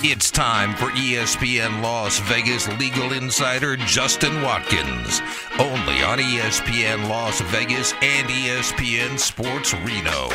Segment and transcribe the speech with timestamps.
[0.00, 5.20] It's time for ESPN Las Vegas legal insider Justin Watkins.
[5.58, 10.28] Only on ESPN Las Vegas and ESPN Sports Reno.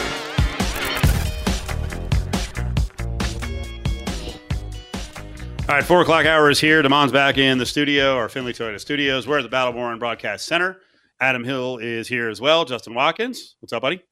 [5.68, 6.82] All right, four o'clock hour is here.
[6.82, 9.28] Damon's back in the studio, our Findlay Toyota Studios.
[9.28, 10.78] We're at the Battleborn Broadcast Center.
[11.20, 12.64] Adam Hill is here as well.
[12.64, 14.04] Justin Watkins, what's up, buddy?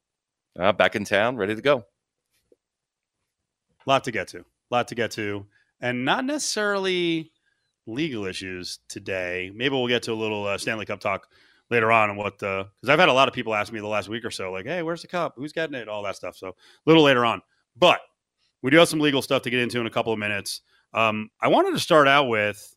[0.58, 1.84] Uh, back in town, ready to go.
[3.86, 4.44] lot to get to.
[4.70, 5.46] Lot to get to.
[5.80, 7.32] And not necessarily
[7.86, 9.50] legal issues today.
[9.54, 11.28] Maybe we'll get to a little uh, Stanley Cup talk
[11.70, 13.86] later on and what the because I've had a lot of people ask me the
[13.86, 15.34] last week or so, like, hey, where's the cup?
[15.36, 15.88] Who's getting it?
[15.88, 16.36] All that stuff.
[16.36, 16.54] So a
[16.86, 17.42] little later on.
[17.76, 18.00] But
[18.62, 20.62] we do have some legal stuff to get into in a couple of minutes.
[20.94, 22.74] Um, I wanted to start out with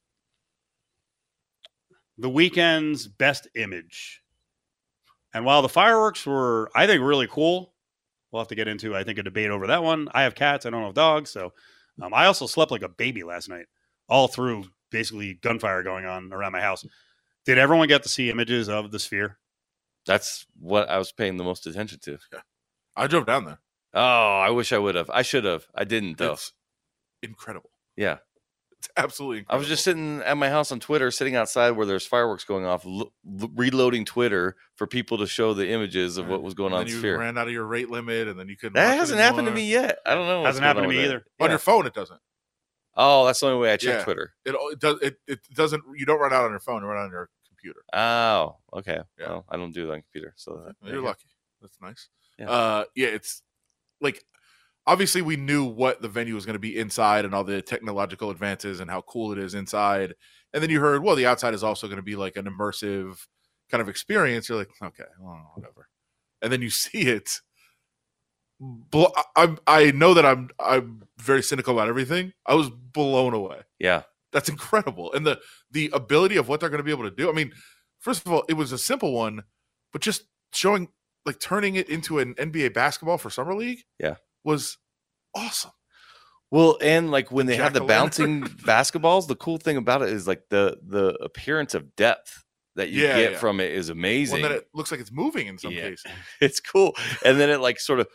[2.18, 4.22] the weekend's best image.
[5.34, 7.74] And while the fireworks were, I think, really cool,
[8.32, 10.10] we'll have to get into, I think, a debate over that one.
[10.12, 11.30] I have cats, I don't have dogs.
[11.30, 11.54] So
[12.02, 13.66] um, I also slept like a baby last night,
[14.08, 16.86] all through basically gunfire going on around my house.
[17.46, 19.38] Did everyone get to see images of the sphere?
[20.06, 22.18] That's what I was paying the most attention to.
[22.34, 22.40] Yeah.
[22.96, 23.60] I drove down there.
[23.94, 25.10] Oh, I wish I would have.
[25.10, 25.66] I should have.
[25.74, 26.34] I didn't though.
[26.34, 26.54] It's
[27.24, 27.72] incredible.
[27.96, 28.18] yeah,
[28.80, 32.06] It's absolutely I was just sitting at my house on Twitter, sitting outside where there's
[32.06, 36.42] fireworks going off, lo- lo- reloading Twitter for people to show the images of what
[36.42, 37.20] was going And on then you Sphere.
[37.20, 38.74] ran out of your rate limit, and then you couldn't.
[38.76, 40.00] That hasn't happened to me yet.
[40.06, 40.40] I don't know.
[40.42, 41.26] what's Hasn't happened to me either.
[41.40, 41.44] that.
[41.44, 42.20] On your phone, it doesn't.
[42.96, 44.04] Oh, that's the only way I check Yeah.
[44.04, 44.34] Twitter.
[44.46, 45.00] It, it does.
[45.02, 45.84] It, it doesn't.
[45.96, 46.82] You don't run out on your phone.
[46.82, 47.82] You run out on your computer.
[47.94, 49.00] Oh, okay.
[49.20, 49.28] Yeah.
[49.28, 51.08] Well, I don't do that on computer, so that- You're you go.
[51.08, 51.28] lucky.
[51.62, 52.08] That's nice.
[52.38, 52.50] Yeah.
[52.50, 53.08] Uh, yeah.
[53.10, 53.42] It's
[54.02, 54.24] like
[54.90, 58.32] obviously we knew what the venue was going to be inside and all the technological
[58.32, 60.16] advances and how cool it is inside.
[60.52, 63.20] And then you heard, well, the outside is also going to be like an immersive
[63.70, 64.50] kind of experience.
[64.50, 65.88] You're like, okay, well, whatever.
[66.42, 67.30] And then you see it.
[69.38, 72.34] I, I know that I'm I'm very cynical about everything.
[72.46, 73.62] I was blown away.
[73.80, 74.02] Yeah,
[74.34, 75.14] That's incredible.
[75.14, 75.40] And the
[75.72, 77.30] the ability of what they're going to be able to do.
[77.30, 77.54] I mean,
[78.00, 79.44] first of all, it was a simple one,
[79.94, 80.90] but just showing
[81.26, 84.16] like turning it into an NBA basketball for summer league, Yeah.
[84.44, 84.78] Was
[85.36, 85.72] awesome.
[86.52, 90.28] Well, and like when they have the bouncing basketballs, the cool thing about it is
[90.28, 92.44] like the the appearance of depth
[92.76, 93.38] that you Yeah, get yeah.
[93.40, 94.42] from it is amazing.
[94.42, 95.90] One that it looks like it's moving in some Yeah.
[95.90, 96.06] cases.
[96.42, 98.08] it's cool, and then it like sort of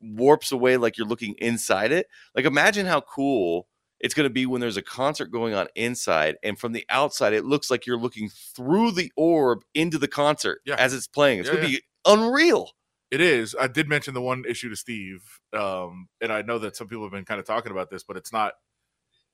[0.00, 2.06] warps away like you're looking inside it.
[2.34, 3.68] Like imagine how cool
[3.98, 7.34] it's going to be when there's a concert going on inside, and from the outside
[7.34, 11.40] it looks like you're looking through the orb into the concert as it's playing.
[11.40, 12.70] It's going to be unreal.
[13.16, 13.56] It is.
[13.58, 15.22] I did mention the one issue to Steve,
[15.54, 18.18] um, and I know that some people have been kind of talking about this, but
[18.18, 18.52] it's not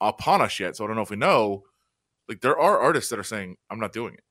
[0.00, 0.76] upon us yet.
[0.76, 1.65] So I don't know if we know.
[2.28, 4.22] Like there are artists that are saying, "I'm not doing it."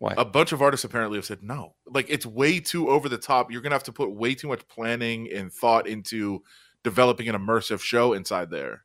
[0.00, 0.14] Why?
[0.18, 1.76] A bunch of artists apparently have said no.
[1.86, 3.52] Like it's way too over the top.
[3.52, 6.42] You're gonna have to put way too much planning and thought into
[6.82, 8.82] developing an immersive show inside there.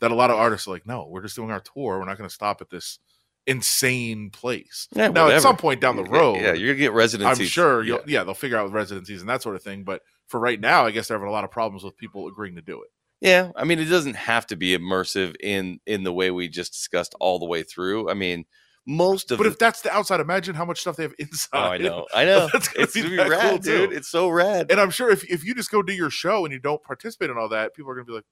[0.00, 1.98] That a lot of artists are like, no, we're just doing our tour.
[1.98, 3.00] We're not gonna stop at this
[3.46, 4.88] insane place.
[4.92, 7.40] Yeah, now, at some point down the road, yeah, you're to get residencies.
[7.40, 7.86] I'm sure Yeah.
[7.96, 8.24] you'll, yeah.
[8.24, 9.84] they'll figure out with residencies and that sort of thing.
[9.84, 12.56] But for right now, I guess they're having a lot of problems with people agreeing
[12.56, 12.88] to do it.
[13.20, 16.72] Yeah, I mean, it doesn't have to be immersive in in the way we just
[16.72, 18.10] discussed all the way through.
[18.10, 18.46] I mean,
[18.84, 21.48] most of But the, if that's the outside, imagine how much stuff they have inside.
[21.52, 23.90] oh, I know, I know, That's gonna it's be gonna be rad, cool, dude.
[23.90, 23.96] too.
[23.96, 24.72] It's so rad.
[24.72, 27.30] And I'm sure if, if you just go do your show and you don't participate
[27.30, 28.24] in all that, people are gonna be like,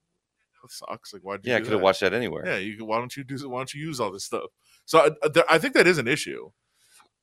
[0.60, 1.36] "That sucks." Like, why?
[1.44, 2.44] yeah, I could have watched that anywhere.
[2.44, 2.76] Yeah, you.
[2.78, 3.48] could- Why don't you do?
[3.48, 4.50] Why don't you use all this stuff?
[4.86, 6.50] So I, I- there- I think that is an issue.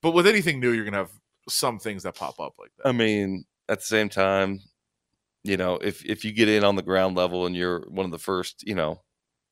[0.01, 1.11] But with anything new, you're gonna have
[1.49, 2.87] some things that pop up like that.
[2.87, 4.59] I mean, at the same time,
[5.43, 8.11] you know, if if you get in on the ground level and you're one of
[8.11, 9.01] the first, you know,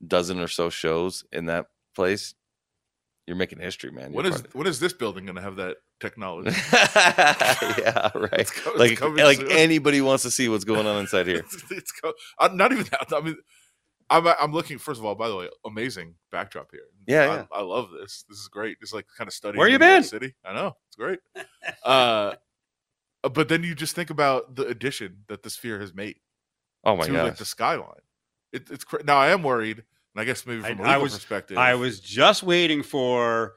[0.06, 2.34] dozen or so shows in that place,
[3.26, 4.12] you're making history, man.
[4.12, 6.50] when You're is part when is this building gonna have that technology?
[6.74, 8.32] yeah, right.
[8.40, 9.50] It's Like like soon.
[9.52, 11.38] anybody wants to see what's going on inside here.
[11.44, 13.06] it's, it's co- uh, not even that.
[13.12, 13.36] I mean,
[14.08, 14.78] I'm I'm looking.
[14.78, 16.82] First of all, by the way, amazing backdrop here.
[17.06, 17.44] Yeah, I, yeah.
[17.52, 18.24] I love this.
[18.28, 18.76] This is great.
[18.80, 19.58] It's like kind of studying.
[19.58, 20.04] Where you New York been?
[20.04, 20.34] City.
[20.44, 21.18] I know it's great.
[21.84, 22.34] uh,
[23.22, 26.16] but then you just think about the addition that the sphere has made
[26.84, 27.24] Oh my to gosh.
[27.24, 27.90] like the skyline.
[28.52, 30.86] It, it's cra- now I am worried, and I guess maybe I- from a I
[30.90, 33.54] legal was- perspective, I was just waiting for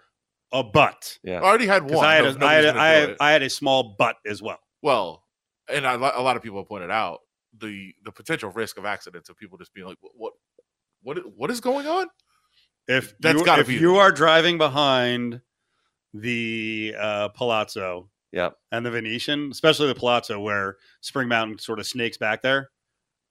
[0.52, 1.20] a butt.
[1.24, 2.04] Yeah, I already had one.
[2.04, 3.16] I had, no- a, I, had nobody's a, I, had.
[3.20, 4.58] I had a small butt as well.
[4.82, 5.24] well,
[5.72, 7.20] and I, a lot of people have pointed out
[7.60, 10.34] the the potential risk of accidents of people just being like, what, what,
[11.04, 12.08] what is going on?
[12.88, 15.42] If That's you, gotta if be you are driving behind
[16.14, 18.58] the uh, Palazzo Yep.
[18.72, 22.70] and the Venetian, especially the Palazzo where Spring Mountain sort of snakes back there.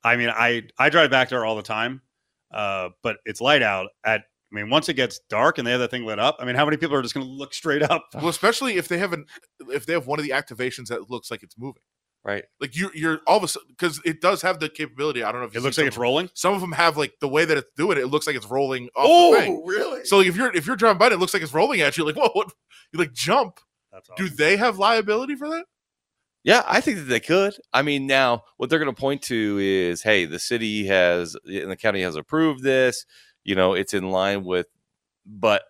[0.03, 2.03] I mean, I I drive back there all the time,
[2.53, 3.88] uh, but it's light out.
[4.05, 4.23] At
[4.53, 6.55] I mean, once it gets dark and they have that thing lit up, I mean,
[6.55, 8.06] how many people are just going to look straight up?
[8.15, 9.26] Well, especially if they have an
[9.69, 11.82] if they have one of the activations that looks like it's moving.
[12.25, 12.44] Right.
[12.61, 15.23] Like you, you're all of a sudden because it does have the capability.
[15.23, 16.29] I don't know if It looks like it's rolling.
[16.35, 18.03] Some of them have like the way that it's doing it.
[18.03, 20.05] It looks like it's rolling Oh, really?
[20.05, 21.97] So like if you're if you're driving by, and it looks like it's rolling at
[21.97, 22.05] you.
[22.05, 22.53] Like whoa, what?
[22.93, 23.61] You like jump.
[23.93, 25.65] That's Do they have liability for that?
[26.44, 27.56] Yeah, I think that they could.
[27.73, 31.70] I mean, now what they're going to point to is, hey, the city has and
[31.70, 33.05] the county has approved this.
[33.44, 34.67] You know, it's in line with.
[35.26, 35.62] But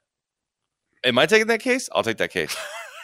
[1.05, 1.89] am I taking that case?
[1.95, 2.56] I'll take that case.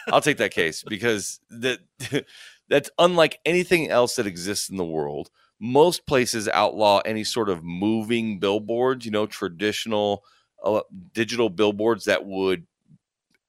[0.07, 1.79] I'll take that case because that
[2.69, 5.29] that's unlike anything else that exists in the world.
[5.59, 9.05] Most places outlaw any sort of moving billboards.
[9.05, 10.23] You know, traditional
[10.63, 10.81] uh,
[11.13, 12.65] digital billboards that would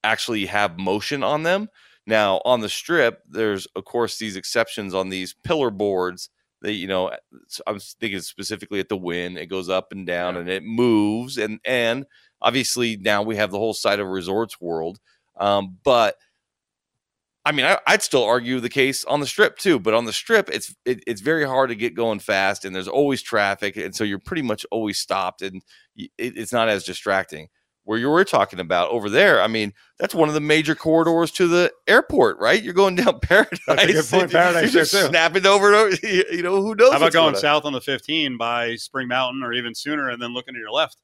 [0.05, 1.69] actually have motion on them.
[2.07, 6.31] Now, on the strip, there's of course these exceptions on these pillar boards
[6.63, 7.11] that you know.
[7.67, 10.41] I'm thinking specifically at the Wynn, it goes up and down Yeah.
[10.41, 12.07] and it moves, and and
[12.41, 15.01] obviously now we have the whole side of Resorts World.
[15.37, 16.17] Um, but
[17.47, 19.79] I mean, I, I'd still argue the case on the strip too.
[19.79, 22.89] But on the strip, it's it, it's very hard to get going fast, and there's
[22.89, 25.63] always traffic, and so you're pretty much always stopped, and
[25.97, 27.49] it, it's not as distracting.
[27.85, 31.31] Where you were talking about over there, I mean, that's one of the major corridors
[31.33, 32.61] to the airport, right?
[32.61, 33.61] You're going down Paradise.
[33.65, 34.33] good point.
[34.33, 35.07] Paradise you're there, just too.
[35.07, 35.73] snapping over.
[35.73, 36.91] over, You know, who knows?
[36.91, 40.21] How about what's going south on the 15 by Spring Mountain or even sooner and
[40.21, 40.97] then looking to your left?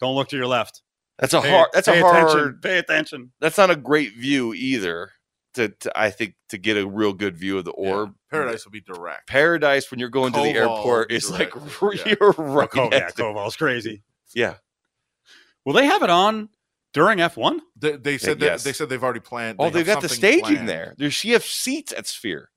[0.00, 0.82] Don't look to your left.
[1.20, 1.68] That's a Pay- hard.
[1.72, 2.28] That's a hard.
[2.28, 2.58] Attention.
[2.60, 3.32] Pay attention.
[3.40, 5.12] That's not a great view either.
[5.54, 7.90] To, to I think to get a real good view of the Yeah.
[7.92, 8.14] orb.
[8.30, 9.28] Paradise will be direct.
[9.28, 12.06] Paradise when you're going to the airport is be like direct.
[12.06, 12.14] Yeah.
[12.20, 12.68] you're Oh, right.
[12.70, 14.02] Koval, yeah, next Koval's crazy.
[14.34, 14.54] yeah.
[15.64, 16.48] Will they have it on
[16.92, 17.60] during F1?
[17.76, 18.64] They, they said that yes.
[18.64, 19.56] they said they've already planned.
[19.60, 20.68] Oh, they they've got the staging planned.
[20.68, 20.94] there.
[20.98, 22.50] There's you have seats at Sphere,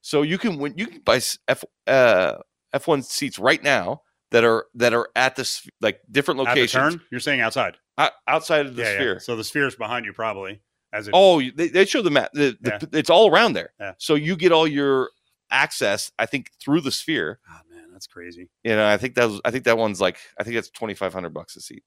[0.00, 2.36] so you can when you can buy s- F uh,
[2.74, 6.94] F1 seats right now that are that are at this like different At the locations
[6.94, 7.00] turn?
[7.10, 7.76] You're saying outside.
[7.98, 8.96] o- outside of the yeah, yeah.
[8.96, 9.20] Sphere.
[9.20, 10.62] So the sphere's behind you probably.
[10.94, 12.30] As it, Oh, they, they show the map.
[12.32, 12.98] The, the, Yeah.
[12.98, 13.72] It's all around there.
[13.80, 13.92] Yeah.
[13.98, 15.10] So you get all your
[15.50, 17.40] access, I think, through the Sphere.
[17.50, 18.48] Oh, man, that's crazy.
[18.62, 20.94] You know, I think that was, I think that one's like I think that's twenty
[20.94, 21.82] five hundred bucks a seat.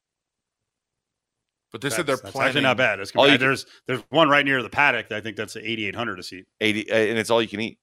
[1.71, 2.49] But they said they're That's- that's planning.
[2.49, 2.99] actually not bad.
[2.99, 5.09] It's All you compared, there's there's one right near the paddock.
[5.09, 6.45] That I think that's 8,800 a seat.
[6.61, 7.79] Eighty, uh, and it's all you can eat.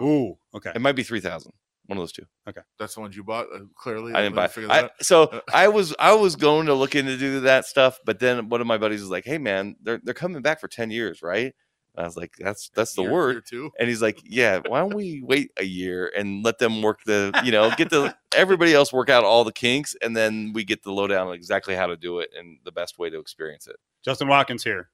[0.00, 0.72] Ooh, okay.
[0.74, 1.52] It might be three thousand.
[1.88, 2.26] One of those two.
[2.46, 3.46] Okay, That's the ones you bought.
[3.52, 4.50] Uh, clearly, I didn't buy.
[4.68, 8.18] I, so Uh, I was I was going to look into do that stuff, but
[8.18, 10.90] then one of my buddies was like, "Hey man, they're they're coming back for ten
[10.90, 11.54] years, right?"
[11.96, 13.70] And I was like, "That's that's the Year- word." year two.
[13.80, 17.32] And he's like, "Yeah, why don't we wait a year and let them work the
[17.42, 20.82] you know get the everybody else work out all the kinks, and then we get
[20.82, 23.76] the lowdown on exactly how to do it and the best way to experience it."
[24.04, 24.90] Justin Watkins here.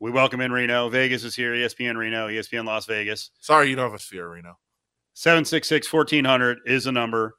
[0.00, 0.88] We welcome in Reno.
[0.88, 1.52] Vegas is here.
[1.54, 3.30] ESPN Reno, ESPN Las Vegas.
[3.38, 4.58] Sorry, you don't have a sphere, Reno.
[5.18, 7.34] 766 1400 is the number.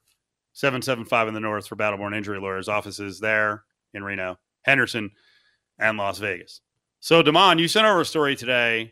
[0.51, 2.67] 775 in the north for Battleborn Injury Lawyers.
[2.67, 5.11] Offices there in Reno, Henderson,
[5.79, 6.59] and Las Vegas.
[6.99, 8.91] So, Damon, you sent over a story today,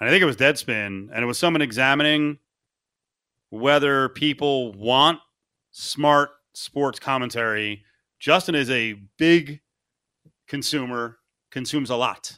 [0.00, 2.40] and I think it was Deadspin, and it was someone examining
[3.50, 5.20] whether people want
[5.70, 7.84] smart sports commentary.
[8.18, 9.60] Justin is a big
[10.48, 11.18] consumer,
[11.52, 12.36] consumes a lot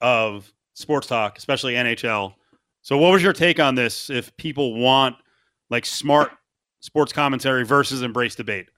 [0.00, 2.34] of sports talk, especially NHL.
[2.82, 4.10] So, what was your take on this?
[4.10, 5.16] If people want
[5.70, 6.32] like smart
[6.80, 8.68] sports commentary versus embrace debate,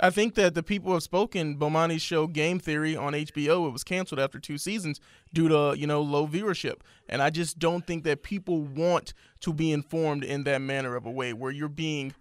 [0.00, 1.56] I think that the people have spoken.
[1.56, 5.00] Bomani's show Game Theory on HBO it was canceled after two seasons
[5.32, 9.52] due to you know low viewership, and I just don't think that people want to
[9.52, 12.14] be informed in that manner of a way where you're being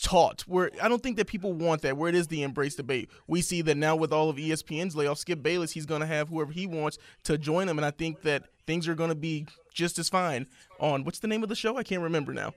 [0.00, 0.42] taught.
[0.42, 1.96] Where I don't think that people want that.
[1.96, 5.18] Where it is the embrace debate, we see that now with all of ESPN's layoff,
[5.18, 8.22] Skip Bayless, he's going to have whoever he wants to join him, and I think
[8.22, 10.46] that things are going to be just as fine
[10.78, 11.76] on what's the name of the show?
[11.76, 12.54] I can't remember now.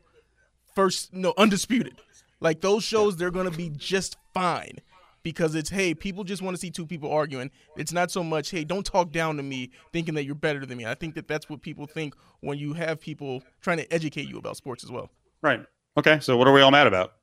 [0.76, 1.96] First, no, undisputed.
[2.40, 4.80] Like those shows, they're gonna be just fine
[5.24, 7.50] because it's hey, people just want to see two people arguing.
[7.78, 10.78] It's not so much hey, don't talk down to me, thinking that you're better than
[10.78, 10.86] me.
[10.86, 14.38] I think that that's what people think when you have people trying to educate you
[14.38, 15.10] about sports as well.
[15.42, 15.66] right?
[15.98, 17.14] Okay, so what are we all mad about?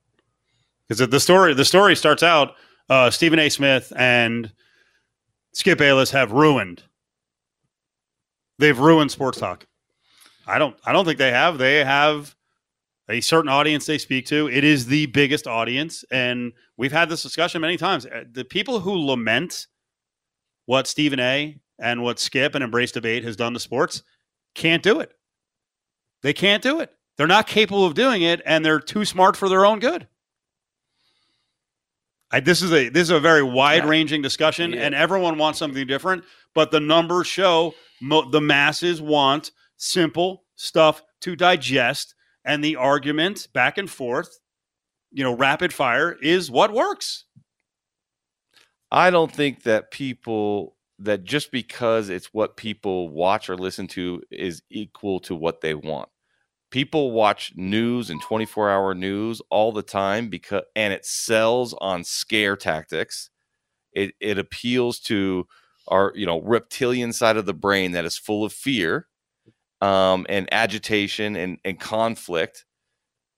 [0.88, 2.54] Because the story the story starts out
[2.88, 3.48] uh, Stephen A.
[3.48, 4.52] Smith and
[5.52, 6.82] Skip Bayless have ruined.
[8.58, 9.64] They've ruined sports talk.
[10.46, 10.76] I don't.
[10.84, 11.58] I don't think they have.
[11.58, 12.34] They have
[13.08, 14.48] a certain audience they speak to.
[14.48, 18.06] It is the biggest audience, and we've had this discussion many times.
[18.06, 19.66] Uh, The people who lament
[20.66, 21.58] what Stephen A.
[21.78, 24.02] and what Skip and Embrace Debate has done to sports
[24.54, 25.12] can't do it.
[26.22, 26.92] They can't do it.
[27.16, 30.06] They're not capable of doing it, and they're too smart for their own good.
[32.30, 34.80] I, this is a this is a very wide ranging discussion, Yeah.
[34.82, 36.24] and everyone wants something different.
[36.54, 39.50] But the numbers show mo- the masses want
[39.82, 44.38] simple stuff to digest, and the argument back and forth,
[45.10, 47.24] you know, rapid fire is what works.
[48.90, 54.22] I don't think that people that just because it's what people watch or listen to
[54.30, 56.08] is equal to what they want.
[56.70, 62.04] People watch news and 24 hour news all the time because and it sells on
[62.04, 63.30] scare tactics.
[63.92, 65.48] It it appeals to
[65.88, 69.08] our you know reptilian side of the brain that is full of fear
[69.82, 72.64] um, and agitation and, and conflict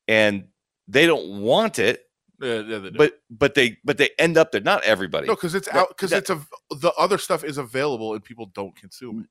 [0.07, 0.45] and
[0.87, 2.03] they don't want it
[2.41, 2.99] Yeah, yeah, they do.
[2.99, 4.61] but but they but they end up there.
[4.61, 5.27] Not everybody.
[5.27, 6.39] No, because it's that- out because it's a
[6.71, 9.27] the other stuff is available and people don't consume it.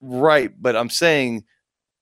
[0.00, 1.44] right but i'm saying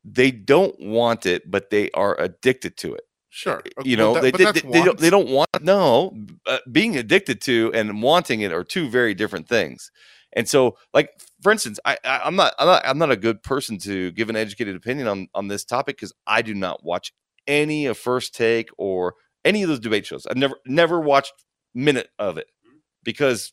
[0.04, 3.04] they don't want it but they are addicted to it.
[3.30, 6.14] Sure, you know that- they, they, they don't they don't want no
[6.46, 9.90] uh, being addicted to and wanting it are two very different things.
[10.34, 11.08] And so like
[11.42, 14.30] for instance I, I i'm not i'm not i'm not a good person to give
[14.30, 17.12] an educated opinion on on this topic because i do not watch
[17.46, 21.32] any of first take or any of those debate shows i've never never watched
[21.74, 22.78] minute of it mm-hmm.
[23.02, 23.52] because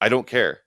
[0.00, 0.60] i don't care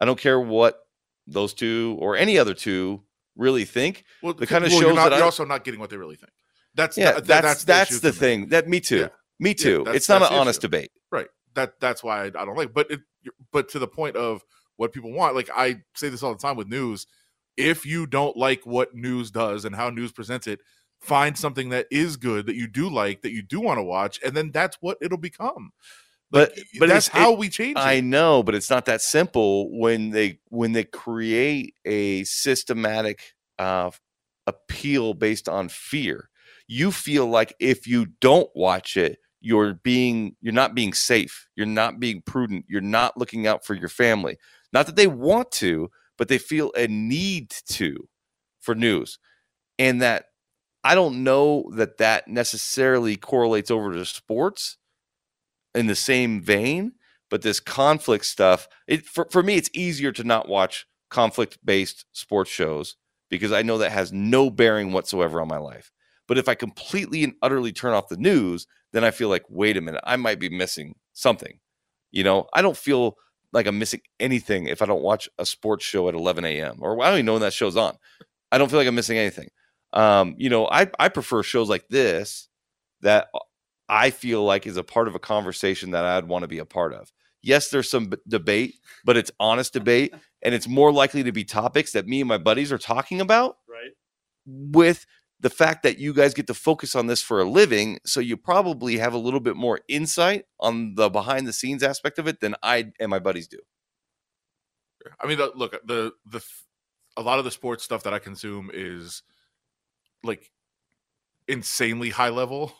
[0.00, 0.78] i don't care what
[1.26, 3.02] those two or any other two
[3.36, 5.64] really think Well, the kind of well, you're shows not, that you're I- also not
[5.64, 6.32] getting what they really think.
[6.74, 8.28] That's yeah that- that's that- that's, the for me.
[8.28, 9.08] thing that me too Yeah.
[9.38, 10.68] me too that's- it's not an honest issue.
[10.68, 13.00] debate right that that's why I, I don't like but it
[13.52, 14.42] but to the point of
[14.82, 17.06] what people want like i say this all the time with news
[17.56, 20.60] if you don't like what news does and how news presents it
[21.00, 24.18] find something that is good that you do like that you do want to watch
[24.24, 25.70] and then that's what it'll become
[26.30, 29.02] but Like, but that's it's- how it- we change I know, but it's not that
[29.02, 33.20] simple when they when they create a systematic
[33.58, 33.90] uh,
[34.46, 36.30] appeal based on fear.
[36.66, 41.48] You feel like if you don't watch it, you're being you're not being safe.
[41.54, 42.64] You're not being prudent.
[42.66, 44.38] You're not looking out for your family.
[44.72, 48.08] Not that they want to, but they feel a need to
[48.60, 49.18] for news,
[49.78, 50.26] and that
[50.84, 54.78] I don't know that that necessarily correlates over to sports
[55.74, 56.92] in the same vein
[57.30, 62.04] but this conflict stuff it for, for me it's easier to not watch conflict based
[62.12, 62.96] sports shows
[63.30, 65.90] because i know that has no bearing whatsoever on my life.
[66.28, 69.76] But if i completely and utterly turn off the news then i feel like wait
[69.76, 71.58] a minute i might be missing something.
[72.10, 73.16] You know i don't feel
[73.52, 77.00] like i'm missing anything if i don't watch a sports show at 11 a.m or
[77.02, 77.96] i don't even know when that show's on
[78.50, 79.48] i don't feel like i'm missing anything
[79.94, 82.48] um, you know I, I prefer shows like this
[83.02, 83.28] that
[83.88, 86.64] I feel like is a part of a conversation that I'd want to be a
[86.64, 87.12] part of.
[87.42, 91.44] Yes, there's some b- debate, but it's honest debate, and it's more likely to be
[91.44, 93.90] topics that me and my buddies are talking about Right.
[94.46, 95.04] with
[95.42, 98.00] the fact that you guys get to focus on this for a living.
[98.06, 102.18] So you probably have a little bit more insight on the behind the scenes aspect
[102.18, 103.58] of it than I and my buddies do.
[105.20, 106.42] i mean look the the
[107.16, 109.22] a lot of the sports stuff that i consume is
[110.24, 110.50] like
[111.48, 112.72] insanely high level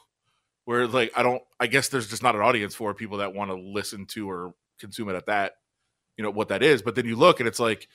[0.65, 3.51] where like i don't i guess there's just not an audience for people that want
[3.51, 5.55] to listen to or consume it at that
[6.17, 7.89] you know what that is but then you look and it's like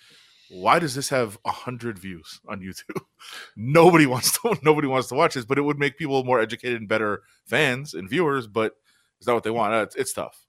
[0.49, 3.01] why does this have a hundred views on youtube
[3.55, 6.79] nobody wants to nobody wants to watch this but it would make people more educated
[6.79, 8.73] and better fans and viewers but
[9.19, 10.47] it's not what they want it's, it's tough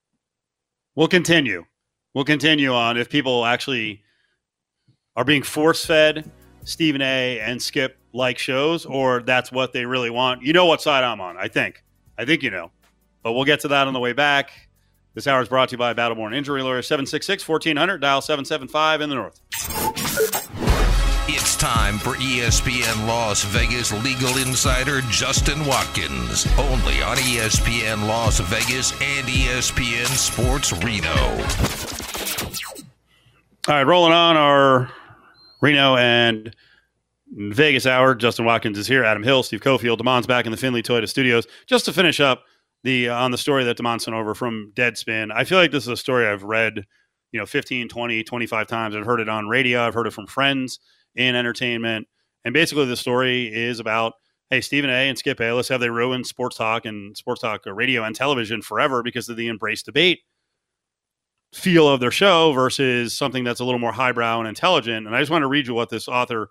[0.99, 1.65] We'll continue.
[2.13, 4.03] We'll continue on if people actually
[5.15, 6.29] are being force fed
[6.65, 7.39] Stephen A.
[7.39, 10.43] and Skip like shows, or that's what they really want.
[10.43, 11.85] You know what side I'm on, I think.
[12.19, 12.73] I think you know.
[13.23, 14.51] But we'll get to that on the way back.
[15.19, 19.11] This hour is brought to you by Battleborn Injury Lawyer 766 1400, dial 775 in
[19.11, 19.41] the north.
[21.29, 28.93] It's time for ESPN Las Vegas legal insider Justin Watkins, only on ESPN Las Vegas
[28.93, 31.11] and ESPN Sports Reno.
[33.67, 34.89] All right, rolling on our
[35.61, 36.55] Reno and
[37.33, 38.15] Vegas hour.
[38.15, 39.03] Justin Watkins is here.
[39.03, 41.49] Adam Hill, Steve Cofield, Damon's back in the Findlay Toyota Studios.
[41.67, 42.45] Just to finish up
[42.85, 45.31] the uh, on the story that Damon sent over from Deadspin.
[45.35, 46.85] I feel like this is a story I've read,
[47.33, 48.95] you know, 15, 20, 25 times.
[48.95, 49.87] I've heard it on radio.
[49.87, 50.81] I've heard it from friends
[51.15, 52.09] in entertainment.
[52.45, 54.15] And basically, the story is about
[54.51, 55.09] hey, Stephen A.
[55.09, 58.63] and Skip Bayless have they ruined sports talk and sports talk uh, radio and television
[58.63, 60.21] forever because of the embrace debate
[61.55, 65.07] feel of their show versus something that's a little more highbrow and intelligent.
[65.07, 66.51] And I just want to read you what this author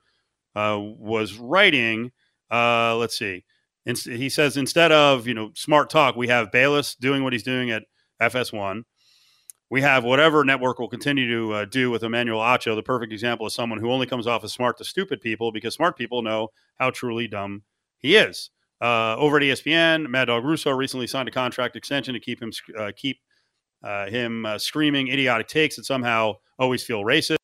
[0.56, 2.12] uh, was writing.
[2.52, 3.46] Uh, let's see.
[3.88, 7.42] In, he says instead of you know smart talk, we have Bayless doing what he's
[7.44, 7.84] doing at
[8.22, 8.84] FS1.
[9.70, 12.76] We have whatever network will continue to uh, do with Emmanuel Acho.
[12.76, 15.74] The perfect example is someone who only comes off as smart to stupid people because
[15.74, 17.64] smart people know how truly dumb
[17.98, 18.50] he is.
[18.82, 22.52] Uh, over at ESPN, Mad Dog Russo recently signed a contract extension to keep him
[22.78, 23.20] uh, keep
[23.84, 27.38] uh, him uh, screaming idiotic takes that somehow always feel racist.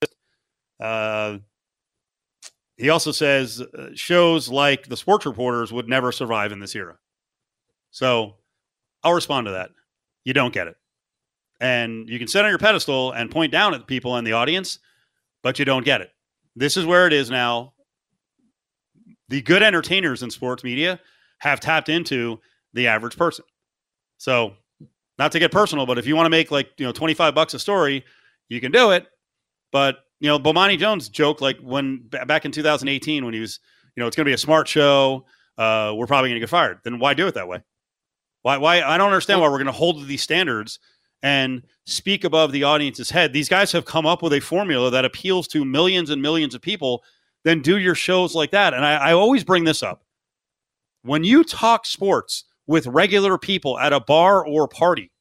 [2.78, 6.98] He also says uh, shows like the sports reporters would never survive in this era.
[7.92, 8.36] So
[9.04, 9.72] I'll respond to that.
[10.26, 10.76] You don't get it.
[11.62, 14.34] and you can sit on your pedestal and point down at the people in the
[14.34, 14.80] audience,
[15.44, 16.12] but you don't get it.
[16.56, 17.74] This is where it is now.
[19.30, 21.00] The good entertainers in sports media
[21.40, 22.40] have tapped into
[22.74, 23.46] the average person.
[24.18, 24.54] So,
[25.20, 27.54] not to get personal, but if you want to make like, you know, 25 bucks
[27.54, 28.04] a story,
[28.50, 29.08] you can do it.
[29.72, 33.60] But, you know, Bomani Jones joked like when back in 2018 when he was,
[33.96, 35.26] you know, it's going to be a smart show.
[35.58, 36.80] Uh, we're probably going to get fired.
[36.84, 37.62] Then why do it that way?
[38.42, 38.58] Why?
[38.58, 38.82] Why?
[38.82, 40.80] I don't understand why we're going to hold to these standards
[41.22, 43.34] and speak above the audience's head.
[43.34, 46.62] These guys have come up with a formula that appeals to millions and millions of
[46.62, 47.04] people.
[47.44, 48.74] Then do your shows like that.
[48.74, 50.04] And I, I always bring this up
[51.04, 55.12] when you talk sports with regular people at a bar or party,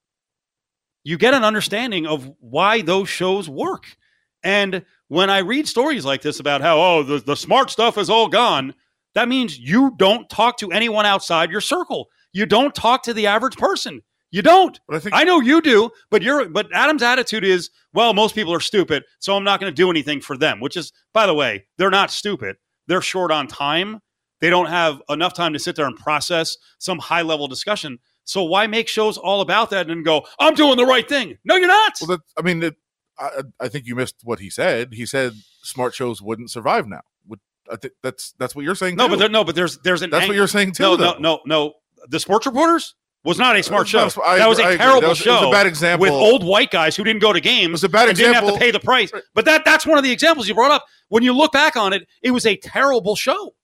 [1.04, 3.96] you get an understanding of why those shows work.
[4.44, 8.10] And when I read stories like this about how, oh, the, the smart stuff is
[8.10, 8.74] all gone,
[9.14, 12.08] that means you don't talk to anyone outside your circle.
[12.32, 14.00] You don't talk to the average person.
[14.30, 14.80] You don't.
[14.90, 18.54] I think I know you do, but you're but Adam's attitude is, well, most people
[18.54, 21.34] are stupid, so I'm not going to do anything for them, which is by the
[21.34, 22.56] way, they're not stupid.
[22.86, 24.00] They're short on time.
[24.40, 27.98] They don't have enough time to sit there and process some high-level discussion.
[28.24, 31.36] So why make shows all about that and go, "I'm doing the right thing"?
[31.44, 31.92] No, you're not.
[32.00, 32.76] Well, that, I mean, it,
[33.18, 34.92] I, I think you missed what he said.
[34.94, 37.02] He said smart shows wouldn't survive now.
[37.28, 37.40] Would
[37.70, 38.96] I think that's that's what you're saying?
[38.96, 39.10] no, too.
[39.12, 40.82] but there, no, but there's there's an that's ang- what you're saying too.
[40.82, 41.12] no, though.
[41.14, 41.72] no, no, no.
[42.08, 44.08] The sports reporters was not a uh, smart show.
[44.24, 44.78] I that was I a agree.
[44.78, 46.02] terrible That was- it show was a bad example.
[46.02, 47.68] with old white guys who didn't go to games.
[47.68, 49.12] It was a bad and didn't have to pay the price.
[49.34, 50.84] But that that's one of the examples you brought up.
[51.08, 53.54] When you look back on it, it was a terrible show.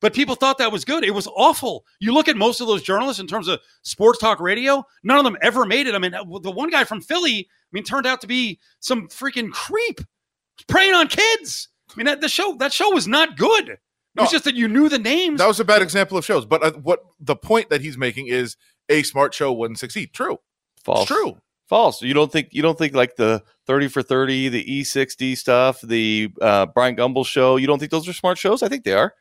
[0.00, 1.04] But people thought that was good.
[1.04, 1.84] It was awful.
[2.00, 5.22] You look at most of those journalists in terms of sports talk radio, none of
[5.24, 5.94] them ever made it.
[5.94, 9.50] I mean, the one guy from Philly, I mean, turned out to be some freaking
[9.50, 10.00] creep
[10.68, 11.68] preying on kids.
[11.90, 13.68] I mean, that the show that show was not good.
[13.70, 13.78] It
[14.16, 14.22] No.
[14.24, 15.38] was just that you knew the names.
[15.38, 16.44] that was a bad example of shows.
[16.46, 18.56] But uh, what the point that he's making is
[18.88, 20.12] a smart show wouldn't succeed.
[20.12, 20.38] True,
[20.84, 21.02] False.
[21.02, 21.38] it's true.
[21.68, 22.02] False.
[22.02, 25.80] You don't think you don't think like the thirty for thirty, the E sixty stuff,
[25.80, 27.56] the uh, Bryant Gumbel show.
[27.56, 28.62] You don't think those are smart shows?
[28.62, 29.14] I think they are.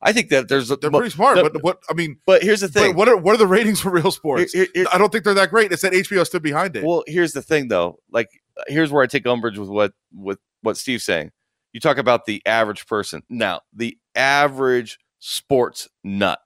[0.00, 0.70] I think that there's.
[0.70, 1.36] A, They're pretty smart.
[1.36, 2.96] the- but what I mean, but here's the but thing.
[2.96, 4.52] what are what are the ratings for real sports?
[4.52, 5.72] Here- here- I don't think they're that great.
[5.72, 6.84] It's that HBO stood behind it.
[6.84, 7.98] Well, here's the thing, though.
[8.12, 8.28] Like,
[8.68, 11.32] here's where I take umbrage with what with what Steve's saying.
[11.72, 13.22] You talk about the average person.
[13.28, 16.38] Now, the average sports nut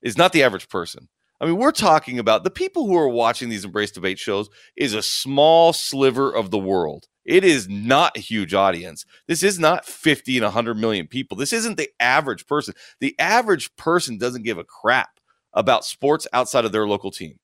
[0.00, 1.08] is not the average person.
[1.42, 4.94] I mean, we're talking about the people who are watching these embrace debate shows is
[4.94, 7.08] a small sliver of the world.
[7.24, 9.04] It is not a huge audience.
[9.26, 11.36] This is not 50 and 100 million people.
[11.36, 12.74] This isn't the average person.
[13.00, 15.18] The average person doesn't give a crap
[15.52, 17.40] about sports outside of their local team.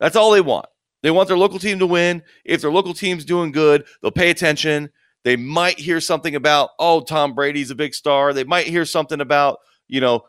[0.00, 0.66] That's all they want.
[1.04, 2.24] They want their local team to win.
[2.44, 4.90] If their local team's doing good, they'll pay attention.
[5.22, 8.32] They might hear something about, oh, Tom Brady's a big star.
[8.32, 10.22] They might hear something about, you know,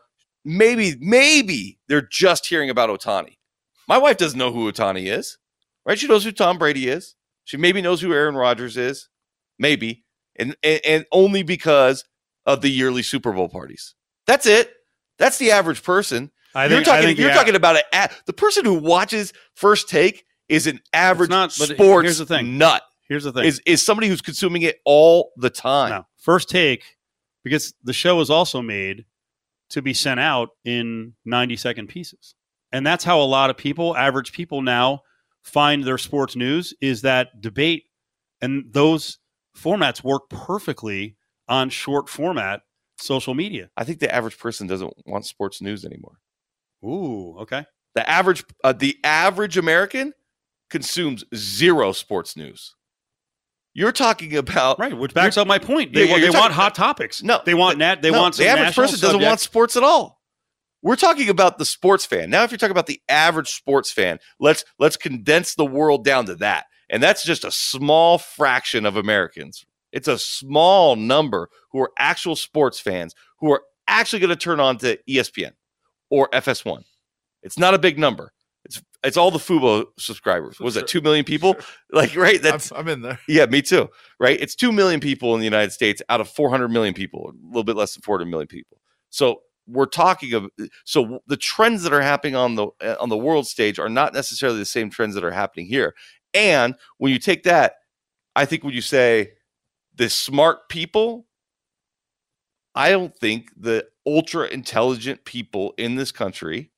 [0.56, 3.36] maybe, maybe they're just hearing about Ohtani.
[3.88, 5.38] My wife doesn't know who Ohtani is,
[5.86, 5.98] right?
[5.98, 7.14] She knows who Tom Brady is.
[7.44, 9.08] She maybe knows who Aaron Rodgers is,
[9.58, 10.04] maybe,
[10.36, 12.04] and and, and only because
[12.44, 13.94] of the yearly Super Bowl parties.
[14.26, 14.72] That's it.
[15.18, 16.30] That's the average person.
[16.54, 17.06] I you're think, I talking.
[17.06, 21.30] think You're the- talking about a, the person who watches First Take is an average
[21.30, 22.58] not, sports here's the thing.
[22.58, 22.82] nut.
[23.08, 23.44] Here's the thing.
[23.44, 25.90] Is is somebody who's consuming it all the time.
[25.90, 26.06] No.
[26.18, 26.84] First take,
[27.44, 29.06] because the show is also made
[29.70, 32.34] to be sent out in 90 second pieces.
[32.72, 35.02] And that's how a lot of people, average people now,
[35.42, 37.84] find their sports news is that debate.
[38.40, 39.18] And those
[39.56, 41.16] formats work perfectly
[41.48, 42.60] on short format
[42.98, 43.70] social media.
[43.76, 46.18] I think the average person doesn't want sports news anymore.
[46.84, 47.64] Ooh, okay.
[47.94, 50.12] The average, uh, the average American
[50.70, 52.74] consumes zero sports news.
[53.78, 55.92] You're talking about Right, which backs up my point.
[55.92, 57.22] They, Yeah, yeah, want, want hot topics.
[57.22, 58.02] No, they want nat.
[58.02, 60.20] They no, want some the average person doesn't want sports at all.
[60.82, 62.28] We're talking about the sports fan.
[62.28, 66.26] Now, if you're talking about the average sports fan, let's let's condense the world down
[66.26, 66.66] to that.
[66.90, 69.64] And that's just a small fraction of Americans.
[69.92, 74.58] It's a small number who are actual sports fans who are actually going to turn
[74.58, 75.52] on to ESPN
[76.10, 76.82] or FS1.
[77.44, 78.32] It's not a big number.
[79.04, 80.58] It's all the Fubo subscribers.
[80.58, 80.82] Was Sure.
[80.82, 81.56] it 2 million people?
[81.92, 83.18] Like right, I'm, that's I'm in there.
[83.28, 83.88] yeah, me too.
[84.20, 84.38] Right?
[84.40, 87.64] It's 2 million people in the United States out of 400 million people, a little
[87.64, 88.78] bit less than 400 million people.
[89.10, 90.48] So we're talking of
[90.84, 94.12] so the trends that are happening on the uh, on the world stage are not
[94.14, 95.94] necessarily the same trends that are happening here.
[96.34, 97.74] And when you take that,
[98.36, 99.32] I think when you say
[99.94, 101.26] the smart people,
[102.74, 106.70] I don't think the ultra intelligent people in this country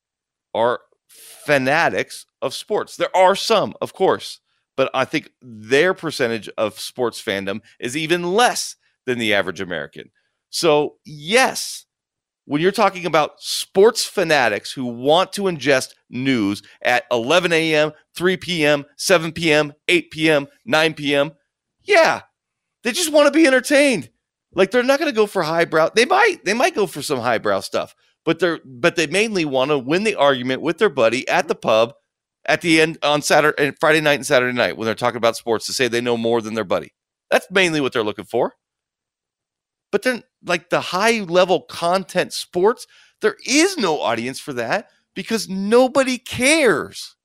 [0.54, 0.80] are
[1.10, 2.96] fanatics of sports.
[2.96, 4.40] There are some, of course,
[4.76, 10.10] but I think their percentage of sports fandom is even less than the average American.
[10.50, 11.86] So, yes,
[12.44, 18.36] when you're talking about sports fanatics who want to ingest news at 11 a.m., 3
[18.38, 21.32] p.m., 7 p.m., 8 p.m., 9 p.m.,
[21.82, 22.22] yeah,
[22.82, 24.10] they just want to be entertained.
[24.52, 25.90] Like they're not going to go for highbrow.
[25.94, 29.70] They might, they might go for some highbrow stuff, but they're, but they mainly want
[29.70, 31.94] to win the argument with their buddy at the pub
[32.46, 35.36] at the end on Saturday and Friday night and Saturday night when they're talking about
[35.36, 36.92] sports to say they know more than their buddy.
[37.30, 38.54] That's mainly what they're looking for.
[39.92, 42.86] But then, like the high level content sports,
[43.20, 47.16] there is no audience for that because nobody cares.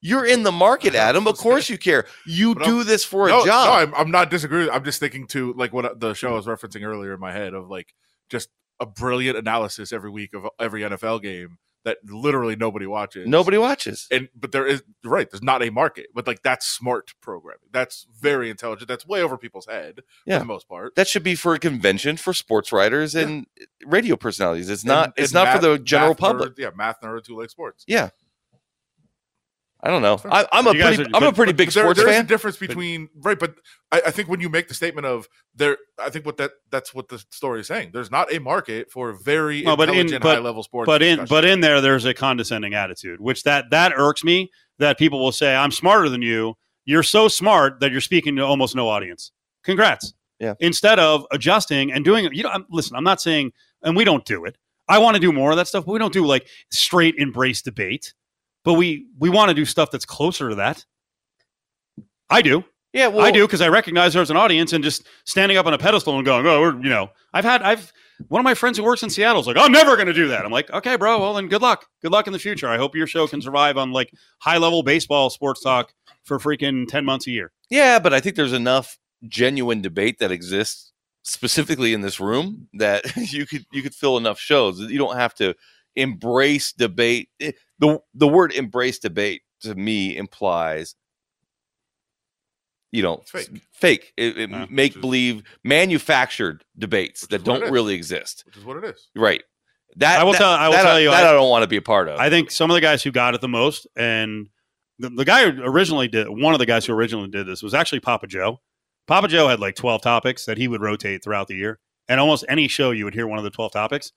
[0.00, 1.26] You're in the market, Adam.
[1.26, 2.06] Of course you care.
[2.26, 3.46] You But I'm- do this for a job.
[3.46, 4.70] No, I'm, I'm not disagreeing.
[4.70, 7.32] I'm just thinking to like what uh, the show I was referencing earlier in my
[7.32, 7.94] head of like
[8.28, 8.48] just
[8.82, 13.26] a brilliant analysis every week of every NFL game that literally nobody watches.
[13.26, 14.06] Nobody watches.
[14.10, 15.28] And but there is right.
[15.28, 17.58] There's not a market, but like that's smart programming.
[17.72, 18.86] That's very intelligent.
[18.86, 20.36] That's way over people's head Yeah.
[20.36, 20.94] for the most part.
[20.94, 23.22] That should be for a convention for sports writers Yeah.
[23.22, 23.46] and
[23.84, 24.70] radio personalities.
[24.70, 25.06] It's not.
[25.06, 26.50] And- it's and not math- for the general public.
[26.54, 27.84] nerds- yeah, math nerds who like sports.
[27.88, 28.10] Yeah.
[29.84, 30.20] I don't know.
[30.30, 32.24] I, I'm a pretty, are, I'm a pretty big But there- sports there is fan.
[32.24, 33.54] a difference between right, but
[33.90, 36.94] I, I think when you make the statement of there, I think what that that's
[36.94, 37.90] what the story is saying.
[37.92, 40.86] There's not a market for very No, but in- intelligent, but- high level sports.
[40.86, 44.98] but in but in there there's a condescending attitude which that that irks me that
[44.98, 48.74] people will say i'm smarter than you you're so smart that you're speaking to almost
[48.76, 49.32] no audience
[49.64, 50.54] congrats Yeah.
[50.60, 54.24] instead of adjusting and doing you know I'm, listen i'm not saying and we don't
[54.24, 54.56] do it
[54.88, 57.62] i want to do more of that stuff but we don't do like straight embrace
[57.62, 58.14] debate
[58.64, 60.84] but we we want to do stuff that's closer to that
[62.30, 65.56] i do yeah, well, I do because I recognize there's an audience and just standing
[65.56, 67.90] up on a pedestal and going, oh, we're, you know, I've had, I've,
[68.28, 70.44] one of my friends who works in Seattle's like, I'm never going to do that.
[70.44, 71.18] I'm like, okay, bro.
[71.18, 71.86] Well, then good luck.
[72.02, 72.68] Good luck in the future.
[72.68, 75.94] I hope your show can survive on like high level baseball sports talk
[76.24, 77.52] for freaking 10 months a year.
[77.70, 83.16] Yeah, but I think there's enough genuine debate that exists specifically in this room that
[83.32, 84.80] you could you could fill enough shows.
[84.80, 85.54] You don't have to
[85.96, 87.28] embrace debate.
[87.38, 90.94] It- the The word embrace debate to me implies
[92.90, 93.62] you know It's fake.
[93.72, 94.66] fake it, it Yeah.
[94.70, 98.42] make Which is- believe manufactured debates Which that is what it don't really exist.
[98.46, 99.08] which is what it is.
[99.16, 99.42] Right.
[99.96, 101.62] That I will that- tell- I will that tell you, that I- I, don't want
[101.62, 102.18] to be a part of.
[102.18, 104.48] I think some of the guys who got it the most, and
[104.98, 107.74] the, the guy who originally did, one of the guys who originally did this was
[107.74, 108.60] actually Papa Joe.
[109.06, 111.78] Papa Joe had like 12 topics that he would rotate throughout the year.
[112.08, 114.12] And almost any show you would hear one of the 12 topics.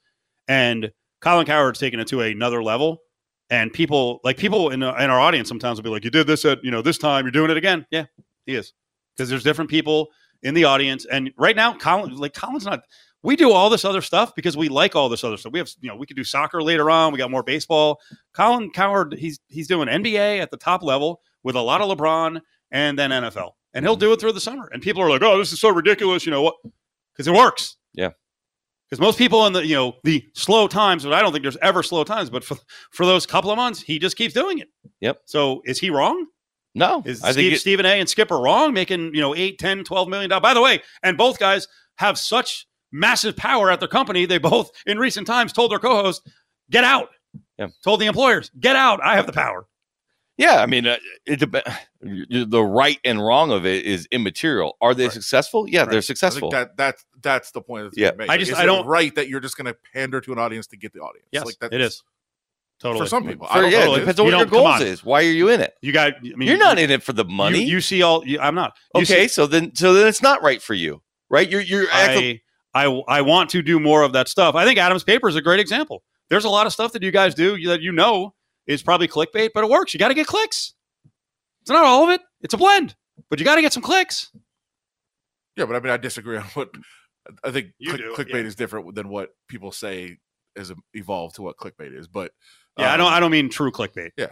[0.48, 0.92] And
[1.26, 3.02] Colin Cowherd's taken it to another level.
[3.50, 6.28] And people, like people in, uh, in our audience sometimes will be like, you did
[6.28, 7.86] this at, you know, this time, you're doing it again.
[7.90, 8.06] Yeah,
[8.46, 8.74] he is.
[9.18, 10.10] Because there's different people
[10.44, 11.06] in the audience.
[11.06, 12.82] And right now, Colin, like Colin's not,
[13.24, 15.52] we do all this other stuff because we like all this other stuff.
[15.52, 17.12] We have, you know, we could do soccer later on.
[17.12, 18.00] We got more baseball.
[18.34, 22.40] Colin Cowherd, he's he's doing NBA at the top level with a lot of LeBron
[22.70, 24.02] and then NFL, and he'll mm-hmm.
[24.02, 24.70] do it through the summer.
[24.72, 26.56] And people are like, "Oh, this is so ridiculous," you know what?
[27.14, 27.78] Because it works.
[27.94, 28.12] Yeah.
[28.90, 31.58] Because most people in the you know the slow times, but I don't think there's
[31.62, 32.30] ever slow times.
[32.30, 32.56] But for
[32.92, 34.68] for those couple of months, he just keeps doing it.
[35.02, 35.22] Yep.
[35.26, 36.28] So is he wrong?
[36.76, 37.02] no.
[37.06, 38.00] Is I Steve, think it- Stephen A.
[38.00, 40.42] and Skipper wrong, making you know eight, 10, 12 million dollars?
[40.44, 41.68] By the way, and both guys
[41.98, 44.26] have such massive power at their company.
[44.26, 46.22] They both, in recent times, told their co-host,
[46.70, 47.10] "Get out."
[47.58, 47.68] Yeah.
[47.84, 49.00] Told the employers, "Get out.
[49.04, 49.66] I have the power."
[50.38, 51.40] Yeah, I mean, uh, it
[52.02, 54.78] the right and wrong of it is immaterial.
[54.82, 55.14] Are they Right.
[55.14, 55.68] successful?
[55.70, 55.90] Yeah, Right.
[55.92, 56.52] they're I successful.
[56.52, 57.86] think that that's that's the point.
[57.86, 58.12] That's Yeah.
[58.18, 58.30] made.
[58.30, 60.68] I just- Is I don't- right that you're just going to pander to an audience
[60.68, 61.28] to get the audience.
[61.32, 62.04] Yes, like that it is.
[62.80, 63.06] Totally.
[63.06, 63.48] for some people.
[63.48, 63.84] For- I don't yeah, know.
[63.84, 64.00] it totally.
[64.02, 64.88] depends on You what your goals on.
[64.88, 65.04] is.
[65.06, 65.74] Why are you in it?
[65.82, 66.14] You got.
[66.18, 67.60] I mean, You're not you, in it for the money.
[67.62, 68.24] You, you see all.
[68.28, 68.76] You, I'm not.
[68.94, 71.50] You okay, see- so then so then it's not right for you, right?
[71.50, 72.42] You're you're acting-
[72.76, 74.54] I, I I want to do more of that stuff.
[74.56, 76.04] I think Adam's paper is a great example.
[76.30, 78.35] There's a lot of stuff that you guys do that you know
[78.68, 79.94] is probably clickbait, but it works.
[79.94, 80.74] You got to get clicks.
[81.62, 82.22] It's not all of it.
[82.42, 82.96] It's a blend,
[83.30, 84.32] but you got to get some clicks.
[85.56, 86.70] Yeah, but I mean, I disagree on what
[87.44, 87.68] I think.
[87.80, 88.48] You click, do, clickbait yeah.
[88.48, 90.18] is different than what people say
[90.56, 92.08] has evolved to what clickbait is.
[92.08, 92.32] But
[92.78, 93.14] Yeah, I um, don't.
[93.14, 94.12] I don't mean true clickbait.
[94.18, 94.28] Yeah,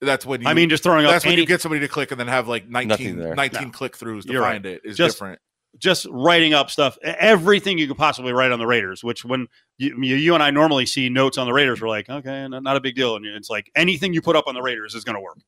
[0.00, 1.88] that's when you, I mean just throwing up that's when any, you get somebody to
[1.88, 3.70] click and then have like 19, Nothing 19 No.
[3.70, 4.52] click throughs to You're right.
[4.52, 5.40] find it is Just- different.
[5.78, 9.04] Just writing up stuff, everything you could possibly write on the Raiders.
[9.04, 9.46] Which when
[9.78, 12.50] you, you you and I normally see notes on the Raiders, we're like, okay, n-
[12.50, 13.16] not a big deal.
[13.16, 15.38] And it's like anything you put up on the Raiders is going to work.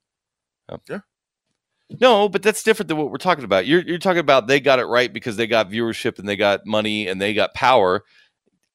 [0.89, 1.01] Yeah.
[2.01, 3.67] No, but that's different than what we're talking about.
[3.67, 6.67] You're you're talking about they got it right because they got viewership and they got
[6.67, 8.05] money and they got power.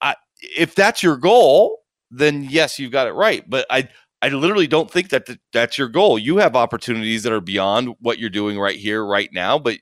[0.01, 0.15] I,
[0.57, 3.47] if that's your goal, then yes, you've got it right.
[3.47, 3.87] But I
[4.23, 6.17] I literally don't think that th- that's your goal.
[6.17, 9.59] You have opportunities that are beyond what you're doing right here, right now.
[9.59, 9.77] But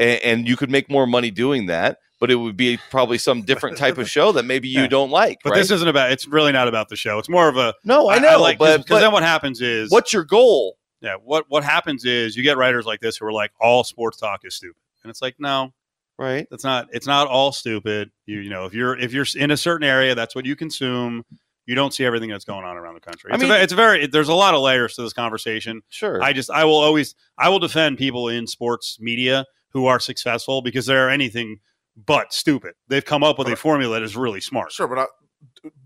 [0.00, 1.98] and, and you could make more money doing that.
[2.18, 4.88] But it would be probably some different type of show that maybe you Yeah.
[4.88, 5.38] don't like.
[5.42, 5.58] But right?
[5.58, 6.12] this isn't about.
[6.12, 7.18] It's really not about the show.
[7.18, 7.72] It's more of a.
[7.84, 10.76] no, I know, like, but, because then what happens is what's your goal?
[11.00, 14.18] Yeah, what what happens is you get writers like this who are like all sports
[14.18, 15.72] talk is stupid, and it's like no,
[16.18, 16.46] Right.
[16.50, 16.88] That's not.
[16.92, 18.10] It's not all stupid.
[18.26, 21.24] You you know if you're if you're in a certain area, that's what you consume.
[21.64, 23.30] You don't see everything that's going on around the country.
[23.32, 24.06] I It's, a, mean- ve- it's a very.
[24.06, 25.80] There's a lot of layers to this conversation.
[25.88, 26.22] Sure.
[26.22, 30.62] I just I will always I will defend people in sports media who are successful
[30.62, 31.60] because they're anything
[32.06, 32.74] but stupid.
[32.88, 34.72] They've come up with a formula that is really smart.
[34.72, 35.06] Sure, but I,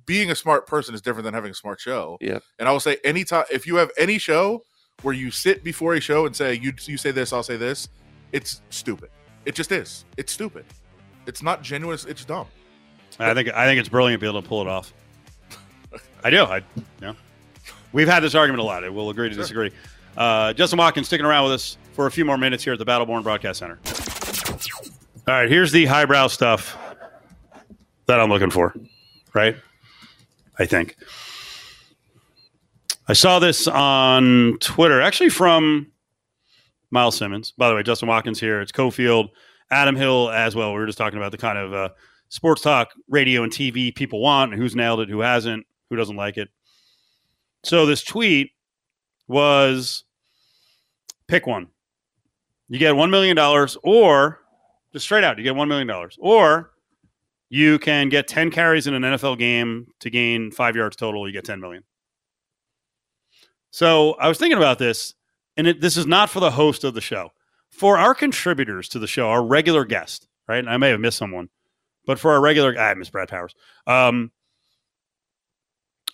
[0.07, 2.19] being a smart person is different than having a smart show.
[2.21, 2.39] Yeah.
[2.59, 4.63] And I will say, anytime if you have any show
[5.03, 7.89] where you sit before a show and say you you say this, I'll say this,
[8.33, 9.11] it's stupid.
[9.45, 10.05] It just is.
[10.17, 10.65] It's stupid.
[11.27, 11.95] It's not genuine.
[11.95, 12.47] It's, it's dumb.
[13.19, 14.93] I think I think it's brilliant to be able to pull it off.
[16.23, 16.45] I do.
[16.45, 16.65] I you
[17.01, 17.17] know.
[17.93, 18.93] We've had this argument a lot.
[18.93, 19.43] We'll agree to Sure.
[19.43, 19.71] disagree.
[20.17, 22.85] Uh, Justin Watkins sticking around with us for a few more minutes here at the
[22.85, 23.79] Battleborn Broadcast Center.
[25.27, 26.77] All right, here's the highbrow stuff
[28.07, 28.75] that I'm looking for.
[29.33, 29.57] Right?
[30.59, 30.97] I think.
[33.07, 35.91] I saw this on Twitter, actually from
[36.91, 37.53] Miles Simmons.
[37.53, 38.61] By the way, Justin Watkins here.
[38.61, 39.29] It's Cofield,
[39.71, 40.73] Adam Hill as well.
[40.73, 41.89] We were just talking about the kind of uh,
[42.29, 46.17] sports talk, radio, and TV people want, and who's nailed it, who hasn't, who doesn't
[46.17, 46.49] like it.
[47.63, 48.51] So this tweet
[49.29, 50.05] was
[51.29, 51.69] pick one.
[52.75, 53.39] You get $1 million,
[53.85, 54.41] or
[54.93, 56.73] just straight out, you get $1 million, or
[57.49, 61.25] you can get 10 carries in an NFL game to gain five yards total.
[61.29, 61.85] You get 10 million.
[63.71, 65.15] So I was thinking about this,
[65.57, 67.29] and it, this is not for the host of the show.
[67.71, 70.59] For our contributors to the show, our regular guest, right?
[70.59, 71.51] And I may have missed someone,
[72.07, 73.55] but for our regular, I miss Brad Powers.
[73.87, 74.33] Um,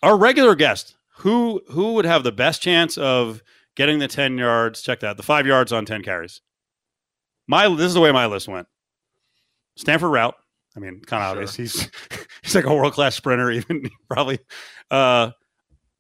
[0.03, 3.43] our regular guest, who who would have the best chance of
[3.77, 4.83] getting the ten yards?
[4.83, 6.43] Check that, the five yards on ten carries.
[7.51, 8.69] My this is the way my list went.
[9.77, 10.35] Stanford Routt.
[10.77, 11.43] I mean, kind of Sure.
[11.43, 11.57] obvious.
[11.57, 11.91] He's
[12.43, 14.39] he's like a world class sprinter, even probably.
[14.91, 15.33] Uh,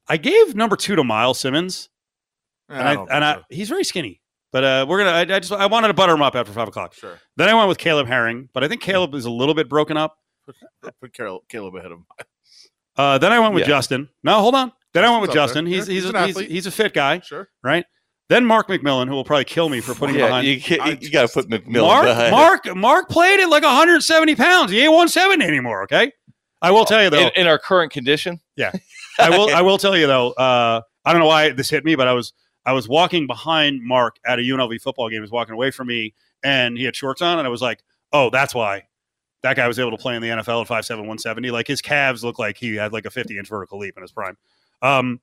[0.09, 1.89] I gave number two to Miles Simmons
[2.69, 4.21] and I, don't and I, think he's very skinny.
[4.53, 5.11] But uh, we're gonna.
[5.11, 6.95] I, I just I wanted to butter him up after five o'clock.
[6.95, 7.19] sure.
[7.37, 9.97] Then I went with Caleb Herring, but I think Caleb is a little bit broken
[9.97, 10.17] up.
[11.01, 12.07] Put Caleb, Caleb ahead of him.
[12.97, 13.69] Uh, then I went with Yeah.
[13.69, 14.09] Justin.
[14.25, 14.73] No, hold on.
[14.93, 15.67] Then I went with Justin.
[15.67, 17.49] He's Yeah, he's he's a, he's, he's a fit guy, Sure.
[17.63, 17.85] right?
[18.31, 20.47] Then Mark McMillian, who will probably kill me for putting him yeah, behind.
[20.47, 22.31] you, can't- you, got to put McMillian Mark, behind.
[22.31, 24.71] Mark, Mark played at like 170 pounds.
[24.71, 25.83] He ain't 170 anymore.
[25.83, 26.13] Okay,
[26.63, 27.27] I will tell you though.
[27.27, 28.39] in, in our current condition.
[28.55, 28.71] Yeah,
[29.19, 29.53] I will.
[29.53, 30.31] I will tell you though.
[30.31, 32.33] Uh, I don't know why this hit me, but I was
[32.65, 35.17] I was walking behind Mark at a UNLV football game.
[35.17, 36.15] He was walking away from me,
[36.45, 38.85] and he had shorts on, and I was like, "Oh, that's why."
[39.43, 41.51] That guy was able to play in the NFL at 5'7", 170.
[41.51, 44.13] Like his calves look like he had like a 50 inch vertical leap in his
[44.13, 44.37] prime.
[44.83, 45.21] Um,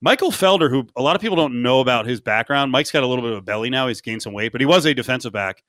[0.00, 2.70] Michael Felder, who a lot of people don't know about his background.
[2.70, 3.88] Mike's got a little bit of a belly now.
[3.88, 5.62] He's gained some weight, but he was a defensive back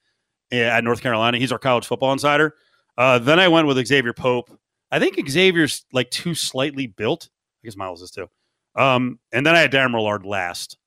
[0.51, 1.37] at North Carolina.
[1.37, 2.55] He's our college football insider.
[2.97, 4.49] Uh, then I went with Xavier Pope.
[4.91, 7.29] I think Xavier's like too slightly built.
[7.63, 8.29] I guess Miles is too.
[8.75, 10.77] Um, and then I had Darren Millard last.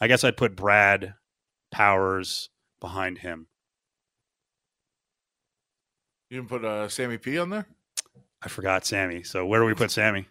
[0.00, 1.14] I guess I'd put Brad
[1.70, 3.46] Powers behind him.
[6.30, 7.66] You didn't put uh, Sammy P on there?
[8.42, 9.22] I forgot Sammy.
[9.22, 10.26] So where do we put Sammy?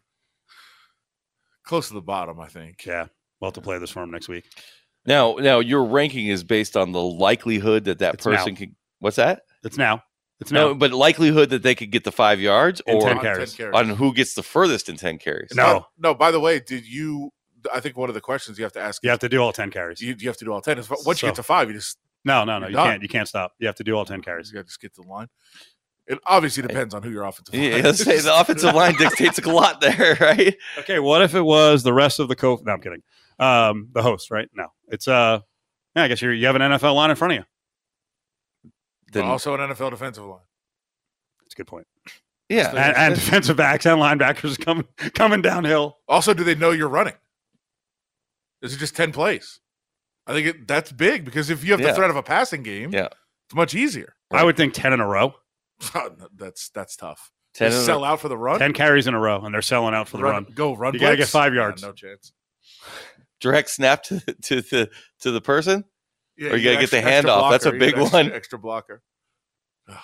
[1.63, 2.86] Close to the bottom, I think.
[2.86, 3.08] Yeah,
[3.39, 4.45] we'll have to play this for him next week.
[5.06, 8.36] Now, now your ranking is based on the likelihood that that It's now.
[8.38, 8.76] person can.
[8.99, 9.43] What's that?
[9.63, 10.04] It's now.
[10.39, 10.67] It's now.
[10.69, 13.60] No, but likelihood that they could get the five yards, In or 10 On carries.
[13.60, 15.52] on who gets the furthest in ten carries.
[15.56, 15.86] No.
[15.97, 16.13] No.
[16.13, 17.32] By the way, did you?
[17.73, 19.02] I think one of the questions you have to ask.
[19.04, 20.02] you have to do all 10 carries.
[20.02, 20.78] You, you have to do all ten.
[20.78, 22.67] Is Once So- you get to five, you just no, no, no.
[22.67, 22.88] You're You done.
[22.88, 23.02] can't.
[23.04, 23.54] You can't stop.
[23.60, 24.49] You have to do all 10 carries.
[24.49, 25.28] you gotta just get to the line.
[26.08, 27.56] It obviously depends on who your offensive.
[27.56, 30.56] Yeah, line let's say the offensive line dictates a lot there, right?
[30.80, 32.60] Okay, what if it was the rest of the co?
[32.66, 33.02] No, I'm kidding.
[33.39, 34.50] Um, the host, right?
[34.54, 35.39] No, it's uh,
[35.96, 36.04] yeah.
[36.04, 37.46] I guess you you have an NFL line in front of you.
[39.08, 40.39] But Then, also an NFL defensive line.
[41.42, 41.88] That's a good point.
[42.50, 45.98] yeah, And, and defensive backs and linebackers coming coming downhill.
[46.08, 47.13] Also, do they know you're running?
[48.62, 49.60] Is it just ten plays?
[50.28, 51.88] I think it, that's big because if you have Yeah.
[51.89, 53.08] the threat of a passing game, Yeah.
[53.46, 54.16] it's much easier.
[54.32, 55.36] I would think ten in a row,
[55.96, 57.32] Oh, that's that's tough.
[57.54, 58.60] ten Just in a- sell out for the run.
[58.60, 60.46] ten carries in a row, and they're selling out for the run.
[60.56, 60.93] Go run.
[60.93, 61.82] You gotta get five Yeah, yards.
[61.82, 62.32] no chance.
[63.39, 64.89] direct snap to to the
[65.22, 65.84] to the person.
[66.38, 67.52] Yeah, Or you gotta get the handoff.
[67.52, 68.32] That's a big extra- one.
[68.32, 69.02] Extra blocker.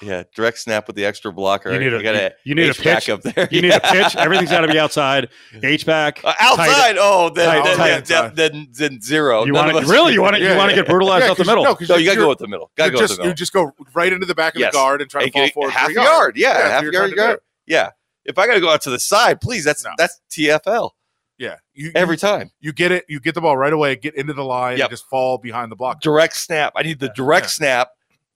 [0.02, 1.72] Yeah, direct snap with the extra blocker.
[1.72, 3.10] You need a- got you need a H-back pitch.
[3.10, 3.48] up there.
[3.50, 3.78] You need Yeah.
[3.78, 4.16] a pitch.
[4.18, 5.30] Everything's got to be outside.
[5.64, 6.98] H back Uh, outside.
[7.00, 9.46] oh, then, tight- then, tight then, then, then zero.
[9.46, 10.12] You want to really?
[10.14, 10.42] You want to?
[10.42, 10.82] Yeah, you want to yeah.
[10.84, 11.64] get brutalized Yeah, out the 'cause- middle?
[11.64, 12.72] No, 'cause No, you're- got to go with the middle.
[12.76, 14.60] Got to you go with just the you just go right into the back of
[14.60, 14.74] Yes.
[14.74, 15.72] the guard and try to fall get- forward.
[15.72, 16.38] half for a yard.
[16.38, 16.94] Yeah, that's half a yard.
[16.94, 17.22] trying to do.
[17.22, 17.40] yard.
[17.66, 17.90] Yeah.
[18.26, 19.64] If I got to go out to the side, please.
[19.64, 19.92] That's No.
[19.98, 20.92] that's TFL
[21.38, 22.52] Yeah, you, every you, time.
[22.60, 23.06] you get it.
[23.08, 23.96] You get the ball right away.
[23.96, 24.88] Get into the line Yep.
[24.88, 26.02] and just fall behind the block.
[26.02, 26.74] Direct snap.
[26.76, 27.50] I need the direct Yeah.
[27.52, 27.90] snap.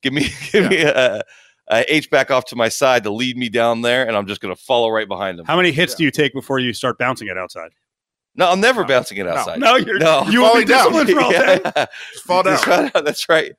[0.03, 1.23] Give me give me a,
[1.69, 4.41] a H back off to my side to lead me down there, and I'm just
[4.41, 5.45] going to follow right behind him.
[5.45, 5.97] How many hits Yeah.
[5.97, 7.71] do you take before you start bouncing it outside?
[8.35, 8.87] No, I'm never No.
[8.87, 9.59] bouncing it outside.
[9.59, 10.23] No, you're No.
[10.27, 10.91] you will be Falling down.
[10.91, 11.61] disciplined for all day.
[11.63, 11.85] Yeah.
[12.11, 12.53] Just fall down.
[12.53, 12.93] That's right.
[13.05, 13.53] That's right.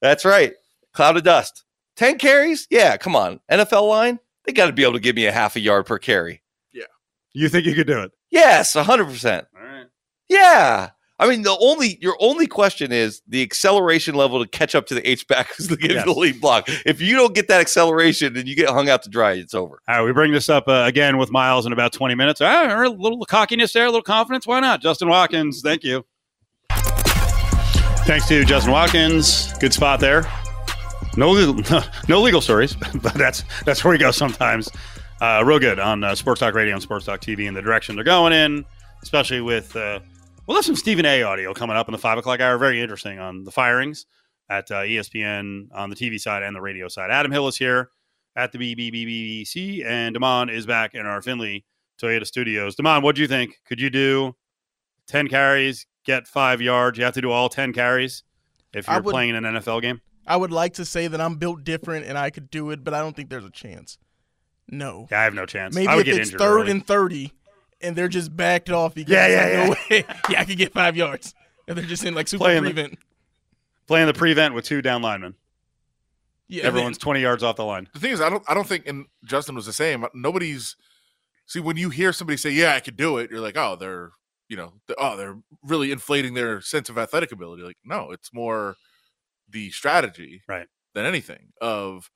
[0.00, 0.52] That's right.
[0.94, 1.64] Cloud of dust.
[1.96, 2.66] 10 carries?
[2.70, 3.40] Yeah, come on.
[3.50, 5.98] NFL line, they got to be able to give me a half a yard per
[5.98, 6.42] carry.
[6.72, 6.84] Yeah.
[7.34, 8.12] You think you could do it?
[8.30, 9.46] Yes, 100%.
[9.56, 9.86] All right.
[10.28, 10.90] Yeah.
[11.20, 14.94] I mean, the only your only question is the acceleration level to catch up to
[14.94, 16.04] the H back who's the, Yes.
[16.06, 16.64] the lead block.
[16.86, 19.82] If you don't get that acceleration and you get hung out to dry, it's over.
[19.86, 22.40] All right, we bring this up uh, again with Miles in about 20 minutes.
[22.40, 24.46] Ah, a little cockiness there, a little confidence.
[24.46, 24.80] Why not?
[24.80, 26.04] Justin Watkins, thank you.
[28.06, 29.52] Thanks to Justin Watkins.
[29.58, 30.24] Good spot there.
[31.16, 34.68] No legal, no legal stories, but that's that's where we go sometimes.
[35.20, 37.94] Uh, real good on uh, Sports Talk Radio and Sports Talk TV and the direction
[37.94, 38.64] they're going in,
[39.02, 40.00] especially with uh,
[40.50, 41.22] we'll have some Stephen A.
[41.22, 42.58] audio coming up in the five o'clock hour.
[42.58, 44.04] Very interesting on the firings
[44.48, 47.08] at uh, ESPN on the TV side and the radio side.
[47.12, 47.90] Adam Hill is here
[48.34, 51.64] at the BBBC, and Damon is back in our Findlay
[52.02, 52.74] Toyota studios.
[52.74, 53.60] Damon, what do you think?
[53.64, 54.34] Could you do
[55.06, 56.98] 10 carries, get five yards?
[56.98, 58.24] You have to do all 10 carries
[58.74, 60.00] if you're would- playing in an NFL game?
[60.26, 62.92] I would like to say that I'm built different and I could do it, but
[62.92, 63.98] I don't think there's a chance.
[64.68, 65.06] No.
[65.12, 65.76] Yeah, I have no chance.
[65.76, 66.70] Maybe I would if get it's injured third early.
[66.72, 67.32] and 30
[67.80, 70.04] and they're just backed off because Yeah, yeah, yeah, no way.
[70.30, 71.34] yeah, I could get five yards.
[71.68, 72.98] And they're just in like super Playing the- prevent.
[73.86, 75.34] playing the prevent with two down linemen.
[76.48, 77.88] Yeah, Everyone's 20 yards off the line.
[77.94, 80.04] The thing is, I don't, I don't think, and Justin was the same.
[80.14, 80.74] Nobody's
[81.46, 84.10] see when you hear somebody say, "Yeah, I could do it," you're like, "Oh, they're,
[84.48, 88.32] you know, th- oh, they're really inflating their sense of athletic ability." Like, no, it's
[88.32, 88.74] more
[89.48, 90.66] the strategy, Right.
[90.92, 91.52] than anything.
[91.60, 92.10] Of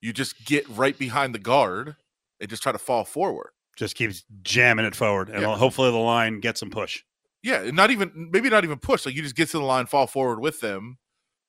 [0.00, 1.96] you just get right behind the guard
[2.40, 3.50] and just try to fall forward.
[3.80, 5.56] Just keeps jamming it forward, and Yeah.
[5.56, 7.02] hopefully the line gets some push.
[7.42, 9.06] Yeah, not even maybe not even push.
[9.06, 10.98] Like you just get to the line, fall forward with them,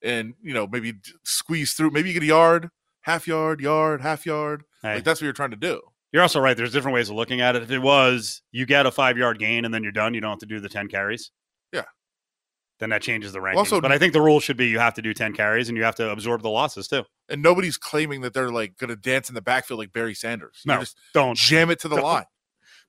[0.01, 0.93] and you know maybe
[1.25, 1.91] squeeze through.
[1.91, 2.69] Maybe you get a yard,
[3.01, 4.63] half yard, yard, half yard.
[4.81, 5.81] Hey, Like that's what you're trying to do.
[6.13, 6.55] you're also right.
[6.55, 7.63] There's different ways of looking at it.
[7.63, 10.29] If it was you get a five yard gain and then you're done, you don't
[10.31, 11.31] have to do the 10 carries.
[12.81, 13.55] Then that changes the rankings.
[13.57, 15.77] Also- but I think the rule should be you have to do 10 carries and
[15.77, 17.03] you have to absorb the losses too.
[17.29, 20.61] And nobody's claiming that they're like going to dance in the backfield like Barry Sanders.
[20.65, 20.79] You No.
[20.81, 21.37] just Don't.
[21.37, 22.03] jam it to the Don't.
[22.05, 22.25] line.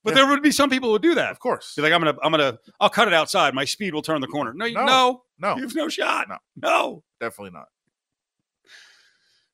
[0.03, 0.15] But Yeah.
[0.23, 1.29] there would be some people who would do that.
[1.31, 1.73] Of course.
[1.77, 3.53] Be like, I'm gonna, I'm gonna, I'll cut it outside.
[3.53, 4.51] My speed will turn the corner.
[4.53, 4.85] No, you, No.
[4.85, 6.27] no, No, you have no shot.
[6.27, 6.37] No.
[6.57, 7.03] no.
[7.21, 7.67] definitely not.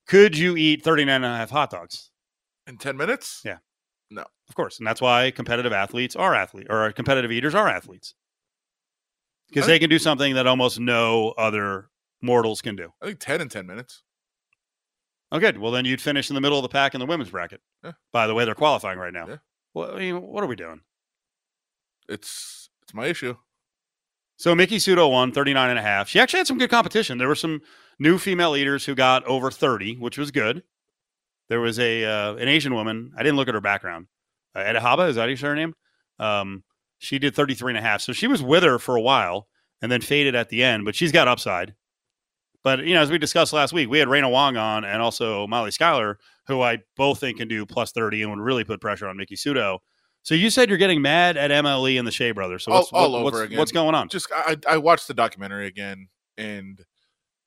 [0.08, 2.10] Could you eat 39 and a half hot dogs?
[2.66, 3.42] In 10 minutes?
[3.46, 3.58] Yeah.
[4.10, 4.24] No.
[4.48, 8.16] Of course, and that's why competitive athletes are athletes, or competitive eaters are athletes,
[9.50, 11.90] because they can do something that almost no other
[12.22, 12.94] mortals can do.
[13.02, 14.04] I think 10 in 10 minutes.
[15.32, 15.58] Oh, good.
[15.58, 17.62] Well, then you'd finish in the middle of the pack in the women's bracket.
[17.84, 17.92] Yeah.
[18.12, 19.28] By the way, they're qualifying right now.
[19.28, 19.38] Yeah.
[19.74, 20.82] Well, I mean, what are we doing?
[22.08, 23.36] It's it's my issue.
[24.38, 26.08] So Miki Sudo won 39 and a half.
[26.08, 27.18] She actually had some good competition.
[27.18, 27.62] There were some
[28.00, 30.64] new female leaders who got over 30, which was good.
[31.50, 33.12] There was a uh, an Asian woman.
[33.16, 34.08] I didn't look at her background.
[34.56, 35.76] Uh, Edahaba, is that how you say her name?
[36.18, 36.64] Um,
[37.00, 38.02] she did 33 and a half.
[38.02, 39.48] So she was with her for a while
[39.82, 41.74] and then faded at the end, but she's got upside.
[42.64, 45.48] But, you know, as we discussed last week, we had Raina Huang on and also
[45.48, 49.08] Molly Schuyler, who I both think can do plus 30 and would really put pressure
[49.08, 49.80] on Miki Sudo.
[50.24, 52.66] So you said you're getting mad at MLE and the Shea brothers.
[52.66, 53.58] So All- what's, all what- over what's, again.
[53.58, 54.10] what's going on?
[54.10, 56.84] Just I I watched the documentary again and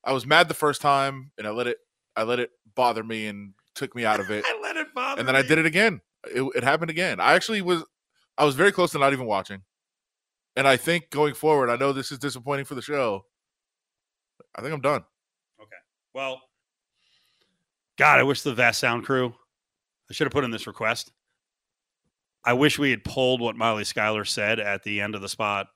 [0.02, 1.76] I was mad the first time and I let it
[2.16, 4.44] I let it bother me and took me out of it.
[4.48, 6.00] I let it bother and then I did it again.
[6.34, 7.20] It, it happened again.
[7.20, 7.84] I actually was
[8.38, 9.62] I was very close to not even watching.
[10.56, 13.24] And I think going forward, I know this is disappointing for the show.
[14.54, 15.04] I think I'm done.
[15.60, 15.76] Okay.
[16.14, 16.40] Well,
[17.96, 19.34] God, I wish the Vast Sound crew.
[20.10, 21.12] I should have put in this request.
[22.44, 25.68] I wish we had pulled what Molly Schuyler said at the end of the spot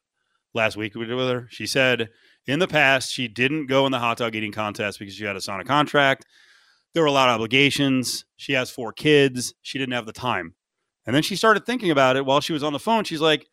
[0.53, 1.47] last week we did with her.
[1.51, 2.09] She said
[2.47, 5.35] in the past she didn't go in the hot dog eating contest because she had
[5.35, 6.27] to sign a contract.
[6.92, 8.25] There were a lot of obligations.
[8.37, 9.55] She has four kids.
[9.62, 10.55] She didn't have the time.
[11.07, 13.05] And then she started thinking about it while she was on the phone.
[13.05, 13.47] She's like,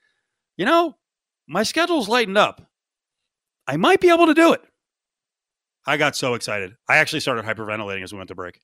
[0.57, 0.95] you know,
[1.47, 2.67] my schedule's lightened up.
[3.67, 4.61] I might be able to do it.
[5.85, 6.75] I got so excited.
[6.87, 8.59] I actually started hyperventilating as we went to break.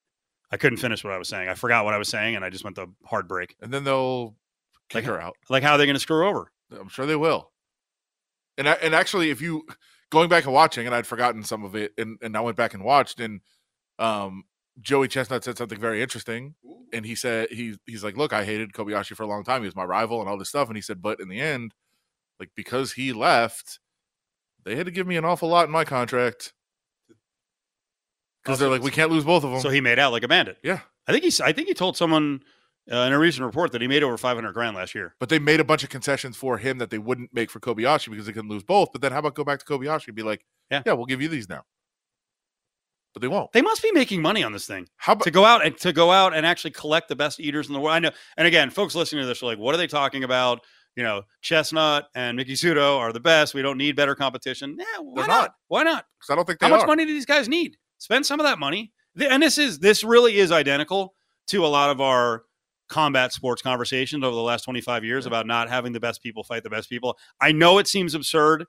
[0.52, 1.48] I couldn't finish what I was saying.
[1.50, 3.56] I forgot what I was saying, and I just went to hard break.
[3.62, 4.36] And then they'll
[4.90, 5.36] kick Like- her out.
[5.50, 6.52] Like, how are they going to screw her over?
[6.78, 7.52] I'm sure they will.
[8.58, 9.66] And I, and actually, if you
[10.12, 12.74] going back and watching, and I'd forgotten some of it, and, and I went back
[12.74, 13.42] and watched, and
[14.00, 14.44] um,
[14.82, 16.56] Joey Chestnut said something very interesting,
[16.94, 19.62] and he said he he's like, look, I hated Kobayashi for a long time.
[19.62, 21.74] He was my rival and all this stuff, and he said, but in the end,
[22.40, 23.80] like because he left,
[24.64, 26.54] they had to give me an awful lot in my contract
[28.44, 29.60] because they're like, we can't lose both of them.
[29.62, 30.58] So he made out like a bandit.
[30.64, 31.42] yeah, I think he's.
[31.42, 32.42] I think he told someone
[32.92, 35.16] uh, in a recent report that he made over five hundred grand last year.
[35.20, 38.10] but they made a bunch of concessions for him that they wouldn't make for Kobayashi
[38.10, 38.92] because they couldn't lose both.
[38.92, 40.84] But then how about go back to Kobayashi and be like, Yeah.
[40.86, 41.64] yeah, we'll give you these now.
[43.14, 43.52] But they won't.
[43.54, 45.92] They must be making money on this thing How about to go out and to
[45.92, 47.96] go out and actually collect the best eaters in the world.
[47.96, 48.12] I know.
[48.38, 50.62] And again, folks listening to this are like, "What are they talking about?"
[50.96, 53.54] You know, Chestnut and Miki Sudo are the best.
[53.54, 54.76] We don't need better competition.
[54.78, 55.28] Yeah, why not?
[55.28, 55.52] not.
[55.68, 56.06] Why not?
[56.20, 56.88] because I don't think they How much are.
[56.88, 57.78] money do these guys need?
[57.98, 58.92] Spend some of that money.
[59.20, 61.16] and this is this really is identical
[61.48, 62.44] to a lot of our
[62.90, 65.30] combat sports conversations over the last 25 years Yeah.
[65.30, 67.18] about not having the best people fight the best people.
[67.42, 68.66] I know it seems absurd,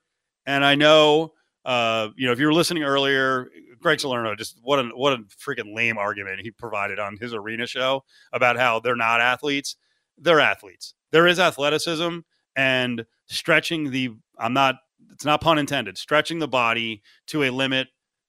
[0.47, 1.33] and I know
[1.65, 3.51] uh, you know if you were listening earlier,
[3.81, 7.67] Greg Salerno just what a what a freaking lame argument he provided on his arena
[7.67, 9.77] show about how they're not athletes.
[10.19, 10.95] They're athletes.
[11.13, 12.19] There is athleticism
[12.57, 14.77] and stretching the I'm not
[15.13, 17.89] it's not pun intended, stretching the body to a limit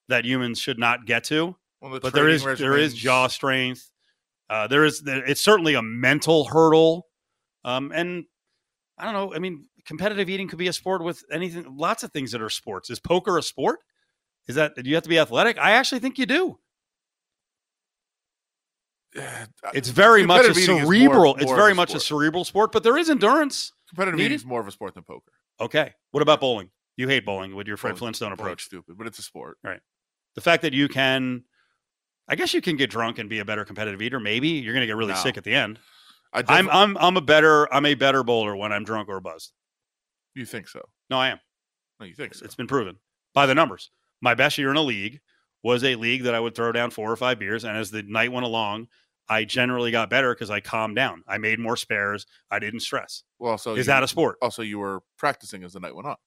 [0.10, 3.28] that humans should not get to Well, the but there is training there is jaw
[3.28, 3.92] strength.
[4.50, 7.08] Uh, there is it's certainly a mental hurdle,
[7.64, 8.26] um, and
[8.98, 9.34] I don't know.
[9.34, 11.66] I mean, competitive eating could be a sport with anything.
[11.78, 12.90] Lots of things that are sports.
[12.90, 13.80] Is poker a sport?
[14.48, 15.58] Is that do you have to be athletic?
[15.58, 16.58] I actually think you do.
[19.74, 21.36] It's very much a eating more- cerebral.
[21.36, 23.74] it's more very a much a cerebral sport, but there is endurance.
[23.90, 24.26] competitive needed.
[24.32, 25.32] eating is more of a sport than poker.
[25.60, 25.94] Okay.
[26.12, 26.70] What about bowling?
[26.98, 28.64] You hate bowling with your Fred Bowling's- Flintstone approach.
[28.64, 29.58] stupid, but it's a sport.
[29.64, 29.80] Right.
[30.36, 31.44] The fact that you can,
[32.28, 34.20] I guess you can get drunk and be a better competitive eater.
[34.20, 35.20] Maybe you're going to get really No.
[35.20, 35.78] sick at the end.
[36.34, 39.52] I I'm I'm I'm a better I'm a better bowler when I'm drunk or buzzed.
[40.36, 40.82] You think so?
[41.10, 41.40] No, I am.
[42.00, 42.46] No, you think so?
[42.46, 42.98] It's been proven
[43.34, 43.92] by the numbers.
[44.22, 45.20] My best year in a league
[45.64, 48.04] was a league that I would throw down four or five beers, and as the
[48.04, 48.88] night went along,
[49.30, 51.24] I generally got better because I calmed down.
[51.28, 52.26] I made more spares.
[52.50, 53.24] I didn't stress.
[53.40, 54.38] well, so Is you, that a sport?
[54.42, 56.18] Oh, also, you were practicing as the night went on.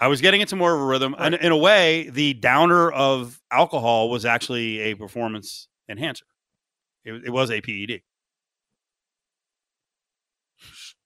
[0.00, 3.40] I was getting into more of a rhythm, and in a way, the downer of
[3.50, 6.24] alcohol was actually a performance enhancer.
[7.04, 8.02] It, it was a PED.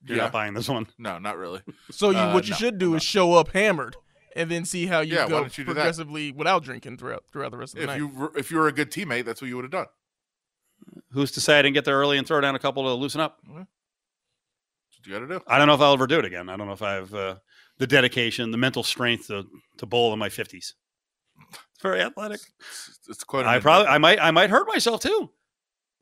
[0.04, 0.24] You're yeah.
[0.24, 0.86] not buying this one.
[0.98, 1.60] No, not really.
[1.90, 3.96] So you, Uh, what you no, should do I'm is show up hammered,
[4.34, 7.58] and then see how you Yeah, go don't you progressively without drinking throughout throughout the
[7.58, 7.96] rest of the if night.
[7.98, 9.86] you were, if you were a good teammate, that's what you would have done.
[11.12, 13.20] Who's to say I didn't get there early and throw down a couple to loosen
[13.20, 13.38] up?
[13.46, 15.40] That's what you got to do.
[15.46, 16.48] I don't know if I'll ever do it again.
[16.48, 17.36] I don't know if I have uh,
[17.78, 19.46] the dedication, the mental strength to
[19.78, 20.74] to bowl in my fifties.
[21.50, 22.40] It's very athletic.
[22.60, 23.46] It's, it's quite.
[23.46, 25.30] I probably, I might, I might hurt myself too.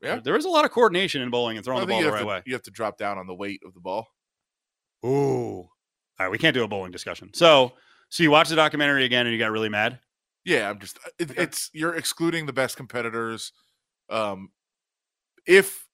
[0.01, 0.19] Yeah.
[0.23, 2.09] there is a lot of coordination in bowling and I throwing the ball you the
[2.09, 2.41] have right to, way.
[2.45, 4.07] You have to drop down on the weight of the ball.
[5.05, 5.09] Ooh,
[5.59, 5.69] all
[6.19, 7.31] right, we can't do a bowling discussion.
[7.33, 7.73] So,
[8.09, 9.99] so you watched the documentary again and you got really mad.
[10.43, 10.97] Yeah, I'm just.
[11.19, 11.43] It, Okay.
[11.43, 13.51] It's you're excluding the best competitors.
[14.09, 14.49] Um,
[15.45, 15.87] if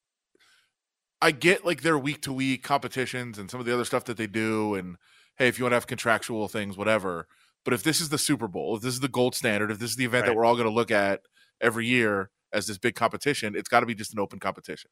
[1.21, 4.17] I get like their week to week competitions and some of the other stuff that
[4.17, 4.95] they do, and
[5.37, 7.27] hey, if you want to have contractual things, whatever.
[7.65, 9.89] But if this is the Super Bowl, if this is the gold standard, if this
[9.91, 10.29] is the event Right.
[10.29, 11.21] that we're all going to look at
[11.59, 14.89] every year as this big competition, it's got to be just an open competition.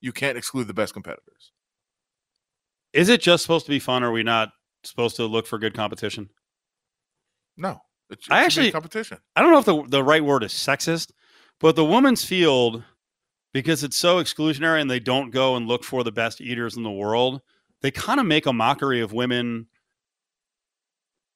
[0.00, 1.52] You can't exclude the best competitors.
[2.92, 4.02] Is it just supposed to be fun?
[4.02, 4.50] Or are we not
[4.84, 6.30] supposed to look for good competition?
[7.56, 7.80] No,
[8.10, 9.18] it's, I it's a big actually- competition.
[9.36, 11.10] I don't know if the the right word is sexist,
[11.60, 12.82] but the women's field,
[13.52, 16.82] because it's so exclusionary and they don't go and look for the best eaters in
[16.82, 17.40] the world,
[17.82, 19.66] they kind of make a mockery of women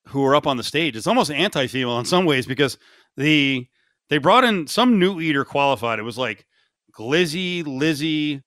[0.08, 0.96] who are up on the stage.
[0.96, 2.78] It's almost anti-female in some ways because
[3.16, 3.66] the
[4.10, 5.98] they brought in some new eater qualified.
[5.98, 6.46] It was like
[6.92, 8.42] Glizzy, Lizzie,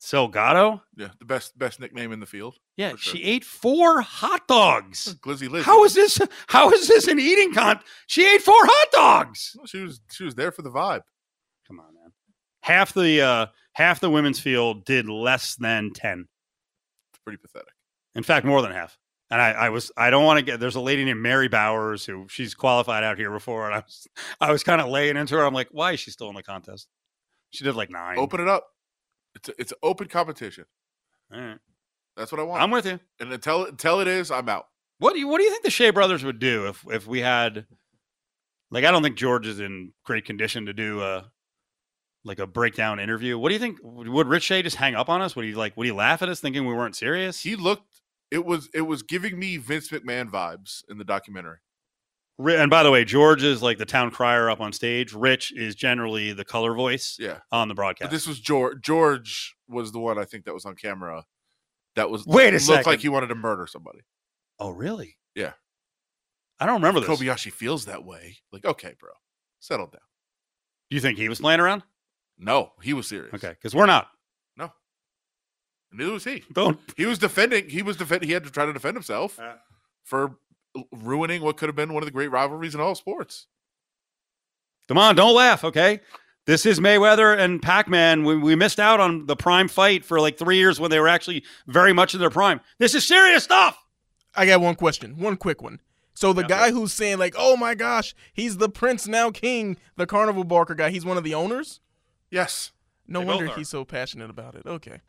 [0.00, 0.82] Selgado.
[0.96, 2.56] Yeah, the best best nickname in the field.
[2.76, 2.98] Yeah, sure.
[2.98, 5.16] she ate four hot dogs.
[5.22, 5.64] Glizzy Lizzy.
[5.64, 6.20] How is this?
[6.46, 7.80] How is this an eating con?
[8.06, 9.56] She ate four hot dogs.
[9.56, 11.02] Well, she was she was there for the vibe.
[11.66, 12.12] Come on, man.
[12.62, 16.26] Half the uh half the women's field did less than ten.
[17.12, 17.72] It's pretty pathetic.
[18.14, 18.98] In fact, more than half.
[19.30, 22.04] And I, I was I don't want to get there's a lady named Mary Bowers
[22.04, 24.06] who she's qualified out here before, and I was
[24.40, 25.44] I was kind of laying into her.
[25.44, 26.88] I'm like, why is she still in the contest?
[27.50, 28.18] She did like nine.
[28.18, 28.66] Open it up.
[29.34, 30.64] It's a, it's an open competition.
[31.32, 31.58] All right.
[32.16, 32.62] That's what I want.
[32.62, 33.00] I'm with you.
[33.18, 34.66] and until until it is, I'm out.
[34.98, 37.20] What do you what do you think the Shea brothers would do if if we
[37.20, 37.66] had
[38.70, 41.30] like I don't think George is in great condition to do a
[42.24, 43.38] like a breakdown interview.
[43.38, 43.78] What do you think?
[43.82, 45.36] Would Rich Shea just hang up on us?
[45.36, 47.40] Would he like would he laugh at us thinking we weren't serious?
[47.40, 47.93] He looked.
[48.34, 51.58] It was it was giving me Vince McMahon vibes in the documentary.
[52.38, 55.12] And by the way, George is like the town crier up on stage.
[55.12, 58.10] Rich is generally the color voice Yeah, on the but broadcast.
[58.10, 58.82] this was George.
[58.82, 61.24] George was the one I think that was on camera.
[61.94, 62.86] That was Wait a looked second.
[62.90, 64.00] like he wanted to murder somebody.
[64.58, 65.16] oh, really?
[65.36, 65.52] Yeah.
[66.58, 67.08] I don't remember this.
[67.08, 68.38] Kobayashi feels that way.
[68.52, 69.10] Like, okay, bro,
[69.60, 70.00] settle down.
[70.90, 71.84] Do you think he was playing around?
[72.36, 73.32] No, he was serious.
[73.32, 74.08] Okay, because we're not.
[75.94, 76.44] No, neither was he.
[76.52, 76.78] Don't.
[76.96, 77.68] He was defending.
[77.68, 78.28] He was defending.
[78.28, 79.54] He had to try to defend himself Uh.
[80.02, 80.36] for
[80.92, 83.46] ruining what could have been one of the great rivalries in all sports.
[84.88, 86.00] Come on, don't laugh, okay?
[86.46, 88.22] This is Mayweather and Pac-Man.
[88.24, 91.08] We, we missed out on the prime fight for like three years when they were
[91.08, 92.60] actually very much in their prime.
[92.78, 93.78] This is serious stuff.
[94.34, 95.80] I got one question, one quick one.
[96.12, 96.48] So the Yeah.
[96.48, 100.74] guy who's saying like, "Oh my gosh, he's the prince now king," the carnival barker
[100.74, 101.80] guy, he's one of the owners.
[102.30, 102.72] Yes,
[103.06, 104.64] No They wonder he's so passionate about it.
[104.66, 105.00] Okay.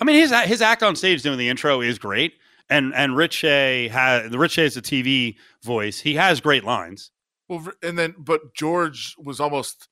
[0.00, 2.34] I mean, his his act on stage doing the intro is great,
[2.68, 6.00] and and Rich Shea has the Rich Shea is a TV voice.
[6.00, 7.10] He has great lines.
[7.48, 9.88] Well, and then but George was almost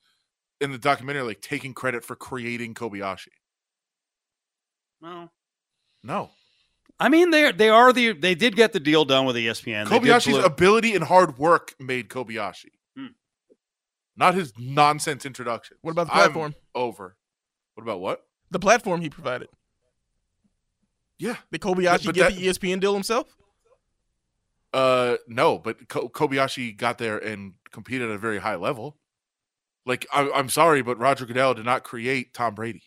[0.61, 3.29] in the documentary like taking credit for creating Kobayashi.
[5.01, 5.33] Well,
[6.03, 6.31] No,
[6.99, 9.87] I mean they they are the they did get the deal done with ESPN.
[9.87, 13.07] Kobayashi's blue- ability and hard work made Kobayashi, Hmm.
[14.17, 15.77] not his nonsense introduction.
[15.83, 16.55] What about the I'm platform?
[16.75, 17.17] over.
[17.75, 18.27] What about what?
[18.51, 19.49] The platform he provided.
[21.25, 23.35] Yeah, Did Kobayashi but get that- the ESPN deal himself?
[24.75, 28.99] Uh, no, but Ko- Kobayashi got there and competed at a very high level.
[29.87, 32.83] Like, I- I'm sorry, but Roger Goodell did not create Tom Brady.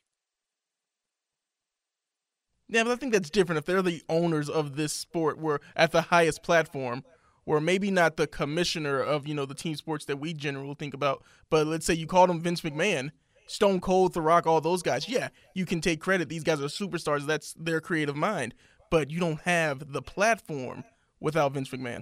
[2.70, 3.58] Yeah, but I think that's different.
[3.58, 7.04] If they're the owners of this sport, we're at the highest platform,
[7.46, 10.94] or maybe not the commissioner of you know the team sports that we generally think
[10.94, 11.24] about.
[11.50, 13.12] But let's say you called him Vince McMahon,
[13.48, 15.08] Stone Cold, The Rock, all those guys.
[15.10, 16.30] Yeah, you can take credit.
[16.30, 17.26] These guys are superstars.
[17.26, 18.54] That's their creative mind.
[18.92, 20.84] But you don't have the platform
[21.20, 22.02] without Vince McMahon.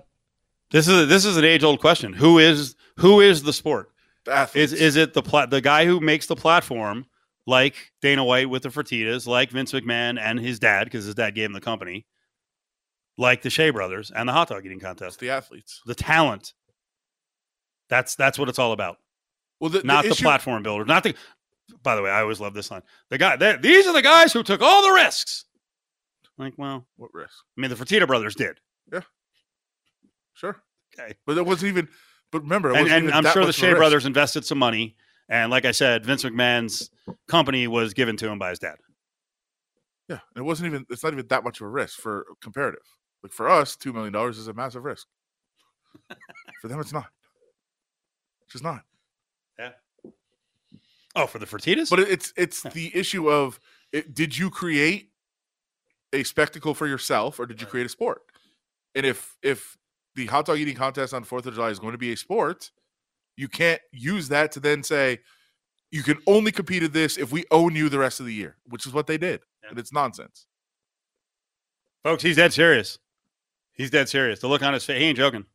[0.71, 2.13] This is this is an age old question.
[2.13, 3.89] Who is who is the sport?
[4.29, 4.73] Athletes.
[4.73, 7.05] Is is it the pla- the guy who makes the platform,
[7.45, 11.35] like Dana White with the Fertittas, like Vince McMahon and his dad, because his dad
[11.35, 12.05] gave him the company,
[13.17, 15.19] like the Shea brothers and the hot dog eating It's contest.
[15.19, 15.81] the athletes.
[15.85, 16.53] The talent.
[17.89, 18.97] That's that's what it's all about.
[19.59, 20.85] Well, the, Not the, issue- platform builder.
[20.85, 21.15] Not the.
[21.81, 22.83] By the way, I always love this line.
[23.09, 23.35] The guy.
[23.35, 25.45] they- These are the guys who took all the risks.
[26.37, 27.33] Like, well, What risk?
[27.57, 28.59] I mean, the Fertitta brothers did.
[28.91, 29.01] Yeah,
[30.33, 30.61] sure.
[30.99, 31.13] Okay.
[31.25, 31.87] But it wasn't even.
[32.31, 33.77] But remember, it and, wasn't and I'm sure the Shea risk.
[33.77, 34.95] brothers invested some money.
[35.29, 36.89] And like I said, Vince McMahon's
[37.27, 38.75] company was given to him by his dad.
[40.09, 40.85] Yeah, and it wasn't even.
[40.89, 42.83] It's not even that much of a risk for comparative.
[43.23, 45.07] Like for us, two million dollars is a massive risk.
[46.61, 47.07] for them, it's not.
[48.43, 48.81] It's just not.
[51.15, 51.89] Oh, for the Fertittas?
[51.89, 53.59] But it- it's it's the issue of
[53.91, 55.11] it, did you create
[56.13, 58.21] a spectacle for yourself or did you create a sport?
[58.93, 59.77] And if if
[60.15, 62.71] the hot dog eating contest on Fourth of July is going to be a sport,
[63.37, 65.19] you can't use that to then say
[65.91, 68.57] you can only compete at this if we own you the rest of the year,
[68.67, 69.41] which is what they did.
[69.63, 69.69] Yeah.
[69.71, 70.45] And it's nonsense.
[72.03, 72.99] Folks, he's dead serious.
[73.73, 74.39] He's dead serious.
[74.39, 75.45] The look on his face, he ain't joking.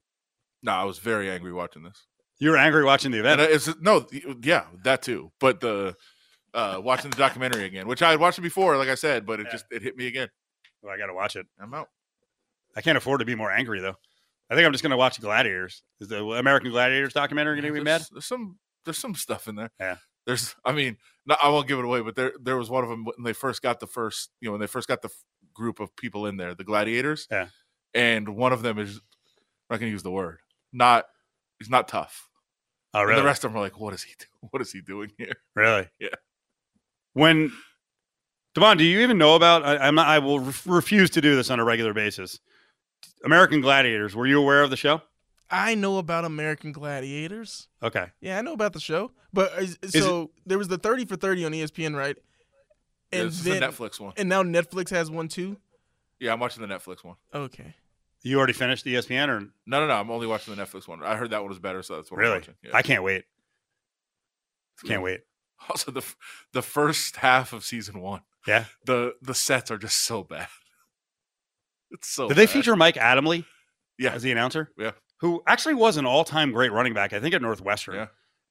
[0.63, 2.07] No, I was very angry watching this.
[2.41, 3.41] You were angry watching the event.
[3.41, 4.07] And it's no,
[4.43, 5.31] yeah, that too.
[5.39, 5.95] But the
[6.55, 9.39] uh watching the documentary again, which I had watched it before, like I said, but
[9.41, 9.53] it Yeah.
[9.53, 10.29] just it hit me again.
[10.85, 11.47] Oh, I got to watch it.
[11.61, 11.89] I'm out.
[12.75, 13.97] I can't afford to be more angry, though.
[14.49, 15.83] I think I'm just going to watch Gladiators.
[16.01, 18.03] Is the American Gladiators documentary going to be mad?
[18.11, 19.71] there's, some there's some stuff in there.
[19.79, 19.97] Yeah.
[20.27, 22.91] There's I mean, not, I won't give it away, but there there was one of
[22.91, 25.25] them when they first got the first, you know, when they first got the f-
[25.55, 27.27] group of people in there, the gladiators.
[27.31, 27.49] Yeah.
[27.95, 29.01] And one of them is I'm
[29.75, 30.39] not going to use the word.
[30.73, 31.05] Not
[31.59, 32.29] he's not tough.
[32.93, 33.21] Oh, And really?
[33.21, 35.35] the rest of them are like, what is he do- what is he doing here?
[35.55, 35.89] Really?
[36.01, 36.09] Yeah.
[37.13, 37.53] When
[38.55, 39.65] Devon, do you even know about?
[39.65, 40.07] I, I'm not.
[40.09, 42.39] I will ref- refuse to do this on a regular basis.
[43.25, 44.15] American Gladiators.
[44.15, 45.03] Were you aware of the show?
[45.51, 47.67] I know about American Gladiators.
[47.83, 48.07] Okay.
[48.21, 49.11] Yeah, I know about the show.
[49.33, 52.17] But is, so there was the 30 for 30 on ESPN, right?
[53.13, 54.13] Yeah, And this then is the Netflix one.
[54.17, 55.57] and now Netflix has one too.
[56.21, 57.17] Yeah, I'm watching the Netflix one.
[57.35, 57.75] Okay.
[58.23, 59.95] You already finished ESPN, or No, no, no.
[59.95, 61.03] I'm only watching the Netflix one.
[61.03, 62.35] I heard that one was better, so that's what I'm really?
[62.39, 62.55] watching.
[62.63, 62.71] Yeah.
[62.75, 63.25] I can't wait.
[64.85, 65.21] Can't wait.
[65.69, 66.03] Also, the
[66.55, 68.65] the first half of season one, Yeah.
[68.87, 70.49] the the sets are just so bad.
[71.91, 72.29] It's so.
[72.29, 73.45] Did they feature Mike Adamle
[73.99, 74.71] Yeah, as the announcer?
[74.79, 74.93] Yeah.
[75.21, 77.97] Who actually was an all-time great running back, I think at Northwestern.
[77.97, 78.07] Yeah.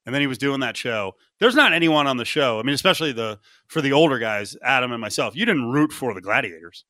[0.06, 1.16] And then he was doing that show.
[1.40, 2.60] There's not anyone on the show.
[2.60, 5.34] I mean, especially the for the older guys, Adam and myself.
[5.34, 6.84] You didn't root for the Gladiators.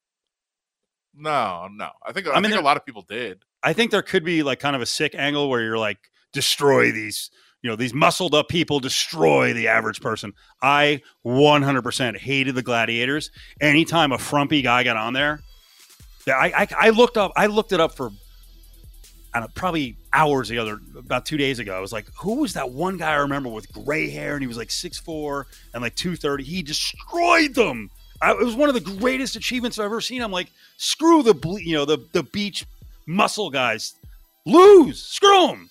[1.15, 1.91] No, no.
[2.07, 3.43] I think I, I mean, think there- a lot of people did.
[3.63, 5.99] I think there could be like kind of a sick angle where you're like
[6.33, 7.31] destroy these,
[7.63, 10.33] you know, these muscled up people destroy the average person.
[10.63, 13.31] I 100% hated the gladiators.
[13.61, 15.41] Anytime a frumpy guy got on there,
[16.27, 18.11] yeah, I, I I looked up I looked it up for
[19.33, 21.77] I don't know, probably hours the other about two days ago.
[21.77, 24.49] I was like, who was that one guy I remember with gray hair and he
[24.49, 26.43] was like 6'4 and like 230?
[26.45, 27.91] He destroyed them.
[28.23, 30.23] I, it was one of the greatest achievements I've ever seen.
[30.23, 32.66] I'm like, screw the ble- you know the the beach
[33.07, 33.95] muscle guys,
[34.45, 35.70] lose, screw them.